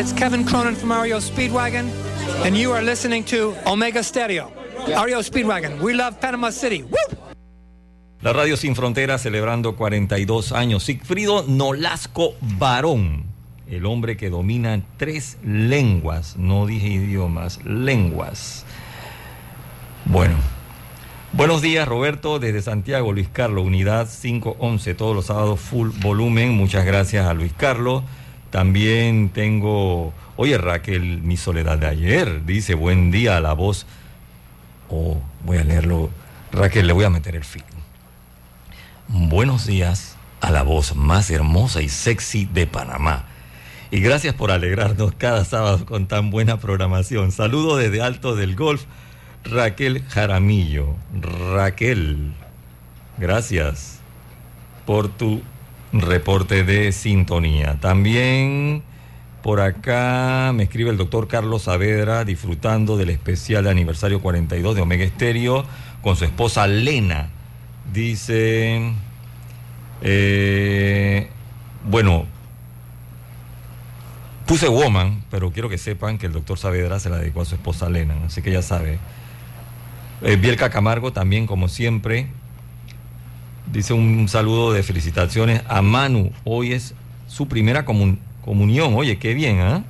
It's 0.00 0.14
Kevin 0.14 0.46
Cronin 0.46 0.74
from 0.74 0.92
REO 0.92 1.20
Speedwagon, 1.20 1.86
and 2.46 2.56
you 2.56 2.72
are 2.72 2.80
listening 2.80 3.22
to 3.24 3.54
Omega 3.66 4.02
Stereo. 4.02 4.50
REO 4.86 5.20
Speedwagon. 5.20 5.78
We 5.82 5.92
love 5.92 6.18
Panama 6.18 6.48
City. 6.52 6.86
La 8.22 8.32
Radio 8.32 8.56
Sin 8.56 8.74
Fronteras 8.74 9.20
celebrando 9.20 9.76
42 9.76 10.52
años. 10.52 10.84
Sigfrido 10.84 11.44
Nolasco 11.46 12.32
Varón, 12.40 13.24
el 13.68 13.84
hombre 13.84 14.16
que 14.16 14.30
domina 14.30 14.80
tres 14.96 15.36
lenguas, 15.44 16.38
no 16.38 16.64
dije 16.64 16.88
idiomas, 16.88 17.62
lenguas. 17.66 18.64
Bueno, 20.06 20.36
buenos 21.34 21.60
días 21.60 21.86
Roberto, 21.86 22.38
desde 22.38 22.62
Santiago, 22.62 23.12
Luis 23.12 23.28
Carlos, 23.30 23.66
unidad 23.66 24.08
511, 24.08 24.94
todos 24.94 25.14
los 25.14 25.26
sábados 25.26 25.60
full 25.60 25.90
volumen. 26.00 26.52
Muchas 26.52 26.86
gracias 26.86 27.26
a 27.26 27.34
Luis 27.34 27.52
Carlos. 27.54 28.02
También 28.50 29.28
tengo, 29.28 30.12
oye 30.36 30.58
Raquel, 30.58 31.22
mi 31.22 31.36
soledad 31.36 31.78
de 31.78 31.86
ayer, 31.86 32.44
dice, 32.44 32.74
buen 32.74 33.10
día 33.10 33.36
a 33.36 33.40
la 33.40 33.52
voz. 33.52 33.86
Oh, 34.88 35.18
voy 35.44 35.58
a 35.58 35.64
leerlo. 35.64 36.10
Raquel, 36.52 36.86
le 36.88 36.92
voy 36.92 37.04
a 37.04 37.10
meter 37.10 37.36
el 37.36 37.44
fin. 37.44 37.62
Buenos 39.06 39.66
días 39.66 40.16
a 40.40 40.50
la 40.50 40.62
voz 40.62 40.96
más 40.96 41.30
hermosa 41.30 41.80
y 41.80 41.88
sexy 41.88 42.44
de 42.46 42.66
Panamá. 42.66 43.24
Y 43.92 44.00
gracias 44.00 44.34
por 44.34 44.50
alegrarnos 44.50 45.12
cada 45.16 45.44
sábado 45.44 45.84
con 45.84 46.06
tan 46.06 46.30
buena 46.30 46.58
programación. 46.58 47.32
Saludo 47.32 47.76
desde 47.76 48.02
Alto 48.02 48.34
del 48.34 48.56
Golf, 48.56 48.84
Raquel 49.44 50.04
Jaramillo. 50.08 50.96
Raquel, 51.52 52.32
gracias 53.18 53.98
por 54.86 55.08
tu 55.08 55.42
reporte 55.92 56.64
de 56.64 56.92
sintonía. 56.92 57.78
También 57.80 58.82
por 59.42 59.60
acá 59.60 60.52
me 60.54 60.64
escribe 60.64 60.90
el 60.90 60.98
doctor 60.98 61.26
Carlos 61.26 61.62
Saavedra 61.62 62.24
disfrutando 62.24 62.96
del 62.96 63.10
especial 63.10 63.64
de 63.64 63.70
aniversario 63.70 64.20
42 64.20 64.74
de 64.74 64.82
Omega 64.82 65.04
Estéreo 65.04 65.64
con 66.02 66.16
su 66.16 66.24
esposa 66.24 66.66
Lena. 66.66 67.30
Dice, 67.92 68.92
eh, 70.02 71.28
bueno, 71.84 72.26
puse 74.46 74.68
Woman, 74.68 75.24
pero 75.30 75.50
quiero 75.50 75.68
que 75.68 75.78
sepan 75.78 76.18
que 76.18 76.26
el 76.26 76.32
doctor 76.32 76.58
Saavedra 76.58 77.00
se 77.00 77.08
la 77.08 77.16
dedicó 77.16 77.40
a 77.40 77.44
su 77.46 77.54
esposa 77.54 77.88
Lena, 77.88 78.14
así 78.26 78.42
que 78.42 78.52
ya 78.52 78.62
sabe. 78.62 78.98
Eh, 80.22 80.36
Bielka 80.36 80.68
Camargo 80.68 81.12
también, 81.12 81.46
como 81.46 81.68
siempre, 81.68 82.26
dice 83.72 83.92
un 83.92 84.28
saludo 84.28 84.72
de 84.72 84.82
felicitaciones 84.82 85.62
a 85.68 85.82
Manu. 85.82 86.32
Hoy 86.44 86.72
es 86.72 86.94
su 87.28 87.48
primera 87.48 87.84
comun- 87.84 88.18
comunión. 88.44 88.94
Oye, 88.94 89.18
qué 89.18 89.34
bien, 89.34 89.60
¿ah? 89.60 89.84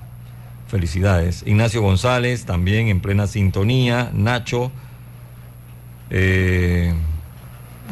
Felicidades. 0.68 1.42
Ignacio 1.46 1.82
González, 1.82 2.44
también 2.44 2.88
en 2.88 3.00
plena 3.00 3.26
sintonía. 3.26 4.10
Nacho, 4.12 4.70
eh, 6.10 6.92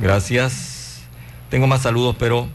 gracias. 0.01 1.03
Tengo 1.51 1.66
más 1.66 1.82
saludos, 1.82 2.16
pero 2.18 2.49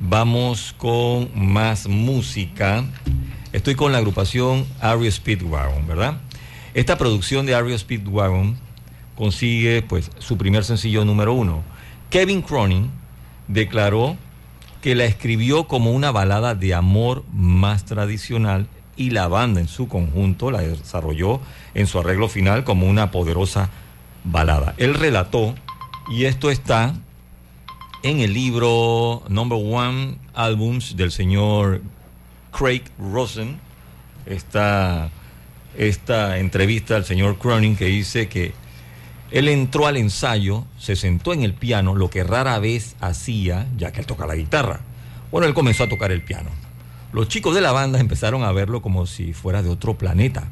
vamos 0.00 0.74
con 0.76 1.30
más 1.34 1.86
música. 1.88 2.84
Estoy 3.52 3.74
con 3.74 3.92
la 3.92 3.98
agrupación 3.98 4.66
Ario 4.80 5.10
Speedwagon, 5.10 5.86
¿verdad? 5.86 6.18
Esta 6.74 6.98
producción 6.98 7.46
de 7.46 7.54
Ario 7.54 7.78
Speedwagon 7.78 8.56
consigue 9.16 9.82
pues 9.82 10.10
su 10.18 10.36
primer 10.36 10.64
sencillo 10.64 11.04
número 11.04 11.32
uno. 11.32 11.62
Kevin 12.10 12.42
Cronin 12.42 12.90
declaró 13.48 14.16
que 14.80 14.94
la 14.94 15.04
escribió 15.04 15.68
como 15.68 15.92
una 15.92 16.10
balada 16.10 16.54
de 16.54 16.74
amor 16.74 17.24
más 17.32 17.84
tradicional 17.84 18.66
y 18.96 19.10
la 19.10 19.28
banda 19.28 19.60
en 19.60 19.68
su 19.68 19.88
conjunto 19.88 20.50
la 20.50 20.60
desarrolló 20.60 21.40
en 21.74 21.86
su 21.86 21.98
arreglo 21.98 22.28
final 22.28 22.64
como 22.64 22.86
una 22.86 23.10
poderosa 23.10 23.70
balada. 24.24 24.74
Él 24.78 24.94
relató, 24.94 25.54
y 26.10 26.24
esto 26.24 26.50
está 26.50 26.94
en 28.02 28.20
el 28.20 28.32
libro 28.32 29.22
Number 29.28 29.58
One 29.60 30.16
Albums 30.34 30.96
del 30.96 31.12
señor 31.12 31.82
Craig 32.56 32.82
Rosen, 32.98 33.60
esta, 34.26 35.10
esta 35.76 36.38
entrevista 36.38 36.96
al 36.96 37.04
señor 37.04 37.38
Cronin 37.38 37.76
que 37.76 37.86
dice 37.86 38.28
que 38.28 38.52
él 39.30 39.48
entró 39.48 39.86
al 39.86 39.96
ensayo, 39.96 40.64
se 40.78 40.96
sentó 40.96 41.32
en 41.32 41.42
el 41.42 41.52
piano, 41.52 41.94
lo 41.94 42.08
que 42.08 42.24
rara 42.24 42.58
vez 42.58 42.96
hacía, 43.00 43.66
ya 43.76 43.92
que 43.92 44.00
él 44.00 44.06
toca 44.06 44.26
la 44.26 44.36
guitarra. 44.36 44.80
Bueno, 45.30 45.46
él 45.46 45.54
comenzó 45.54 45.84
a 45.84 45.88
tocar 45.88 46.12
el 46.12 46.22
piano. 46.22 46.50
Los 47.12 47.28
chicos 47.28 47.54
de 47.54 47.60
la 47.60 47.72
banda 47.72 48.00
empezaron 48.00 48.42
a 48.42 48.52
verlo 48.52 48.80
como 48.80 49.06
si 49.06 49.34
fuera 49.34 49.62
de 49.62 49.68
otro 49.68 49.94
planeta. 49.94 50.48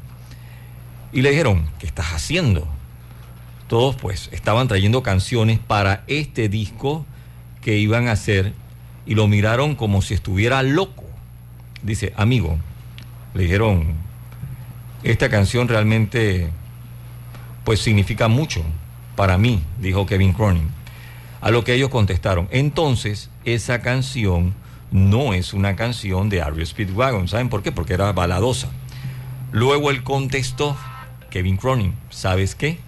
Y 1.11 1.21
le 1.21 1.31
dijeron, 1.31 1.65
¿qué 1.79 1.87
estás 1.87 2.13
haciendo? 2.13 2.67
Todos 3.67 3.95
pues 3.95 4.29
estaban 4.31 4.67
trayendo 4.67 5.01
canciones 5.01 5.59
para 5.59 6.03
este 6.07 6.47
disco 6.47 7.05
que 7.61 7.77
iban 7.77 8.07
a 8.07 8.13
hacer 8.13 8.53
y 9.05 9.15
lo 9.15 9.27
miraron 9.27 9.75
como 9.75 10.01
si 10.01 10.13
estuviera 10.13 10.61
loco. 10.63 11.03
Dice, 11.81 12.13
amigo, 12.15 12.57
le 13.33 13.43
dijeron, 13.43 13.95
esta 15.03 15.29
canción 15.29 15.67
realmente 15.67 16.49
pues 17.67 17.81
significa 17.81 18.29
mucho 18.29 18.63
para 19.17 19.37
mí, 19.37 19.61
dijo 19.77 20.05
Kevin 20.05 20.31
Cronin. 20.31 20.69
A 21.41 21.51
lo 21.51 21.65
que 21.65 21.73
ellos 21.73 21.89
contestaron, 21.89 22.47
entonces 22.49 23.29
esa 23.43 23.81
canción 23.81 24.53
no 24.89 25.33
es 25.33 25.51
una 25.53 25.75
canción 25.75 26.29
de 26.29 26.41
Ario 26.41 26.65
Speedwagon. 26.65 27.27
¿Saben 27.27 27.49
por 27.49 27.63
qué? 27.63 27.73
Porque 27.73 27.95
era 27.95 28.13
baladosa. 28.13 28.69
Luego 29.51 29.91
él 29.91 30.01
contestó, 30.03 30.77
Kevin 31.29 31.57
Cronin, 31.57 31.93
¿sabes 32.09 32.55
qué? 32.55 32.79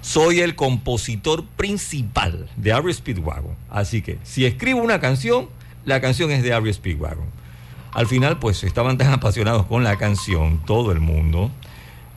Soy 0.00 0.38
el 0.38 0.54
compositor 0.54 1.44
principal 1.56 2.48
de 2.56 2.72
Ario 2.72 2.94
Speedwagon. 2.94 3.56
Así 3.68 4.00
que 4.00 4.20
si 4.22 4.46
escribo 4.46 4.80
una 4.80 5.00
canción, 5.00 5.48
la 5.84 6.00
canción 6.00 6.30
es 6.30 6.44
de 6.44 6.52
Ario 6.52 6.72
Speedwagon. 6.72 7.26
Al 7.90 8.06
final, 8.06 8.38
pues 8.38 8.62
estaban 8.62 8.96
tan 8.96 9.12
apasionados 9.12 9.66
con 9.66 9.82
la 9.82 9.96
canción, 9.96 10.60
todo 10.66 10.92
el 10.92 11.00
mundo, 11.00 11.50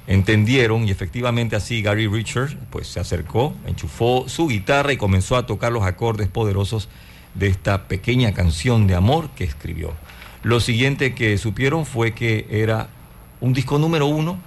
entendieron 0.08 0.88
y 0.88 0.92
efectivamente 0.92 1.56
así 1.56 1.82
Gary 1.82 2.08
Richards 2.08 2.58
pues 2.70 2.88
se 2.88 3.00
acercó, 3.00 3.56
enchufó 3.66 4.26
su 4.28 4.48
guitarra 4.48 4.94
y 4.94 4.98
comenzó 4.98 5.38
a 5.38 5.46
tocar 5.46 5.72
los 5.72 5.84
acordes 5.84 6.28
poderosos 6.28 6.90
de 7.36 7.48
esta 7.48 7.88
pequeña 7.88 8.34
canción 8.34 8.88
de 8.88 8.96
amor 8.96 9.30
que 9.36 9.44
escribió. 9.44 9.94
Lo 10.44 10.60
siguiente 10.60 11.16
que 11.16 11.38
supieron 11.38 11.86
fue 11.86 12.14
que 12.14 12.48
era 12.50 12.90
un 13.40 13.54
disco 13.54 13.80
número 13.80 14.08
uno 14.08 14.38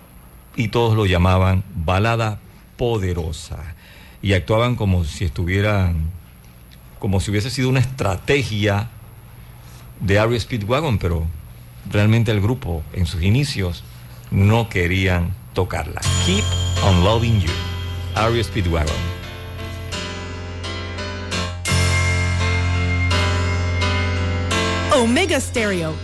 y 0.55 0.69
todos 0.69 0.97
lo 0.97 1.07
llamaban 1.07 1.65
balada 1.75 2.39
poderosa 2.77 3.75
y 4.23 4.35
actuaban 4.35 4.77
como 4.77 5.05
si 5.05 5.25
estuvieran, 5.25 6.11
como 6.99 7.21
si 7.21 7.31
hubiese 7.31 7.51
sido 7.51 7.69
una 7.69 7.81
estrategia 7.81 8.89
de 10.01 10.19
Ario 10.19 10.39
Speedwagon, 10.39 10.99
pero 10.99 11.27
realmente 11.91 12.31
el 12.31 12.41
grupo 12.41 12.83
en 12.93 13.07
sus 13.07 13.23
inicios 13.23 13.85
no 14.31 14.69
querían 14.69 15.35
tocarla. 15.57 16.01
Keep 16.25 16.45
on 16.85 17.03
loving 17.03 17.41
you. 17.41 17.55
Ario 18.15 18.45
Speedwagon. 18.45 19.01
Omega 24.93 25.41
Stereo. 25.41 25.95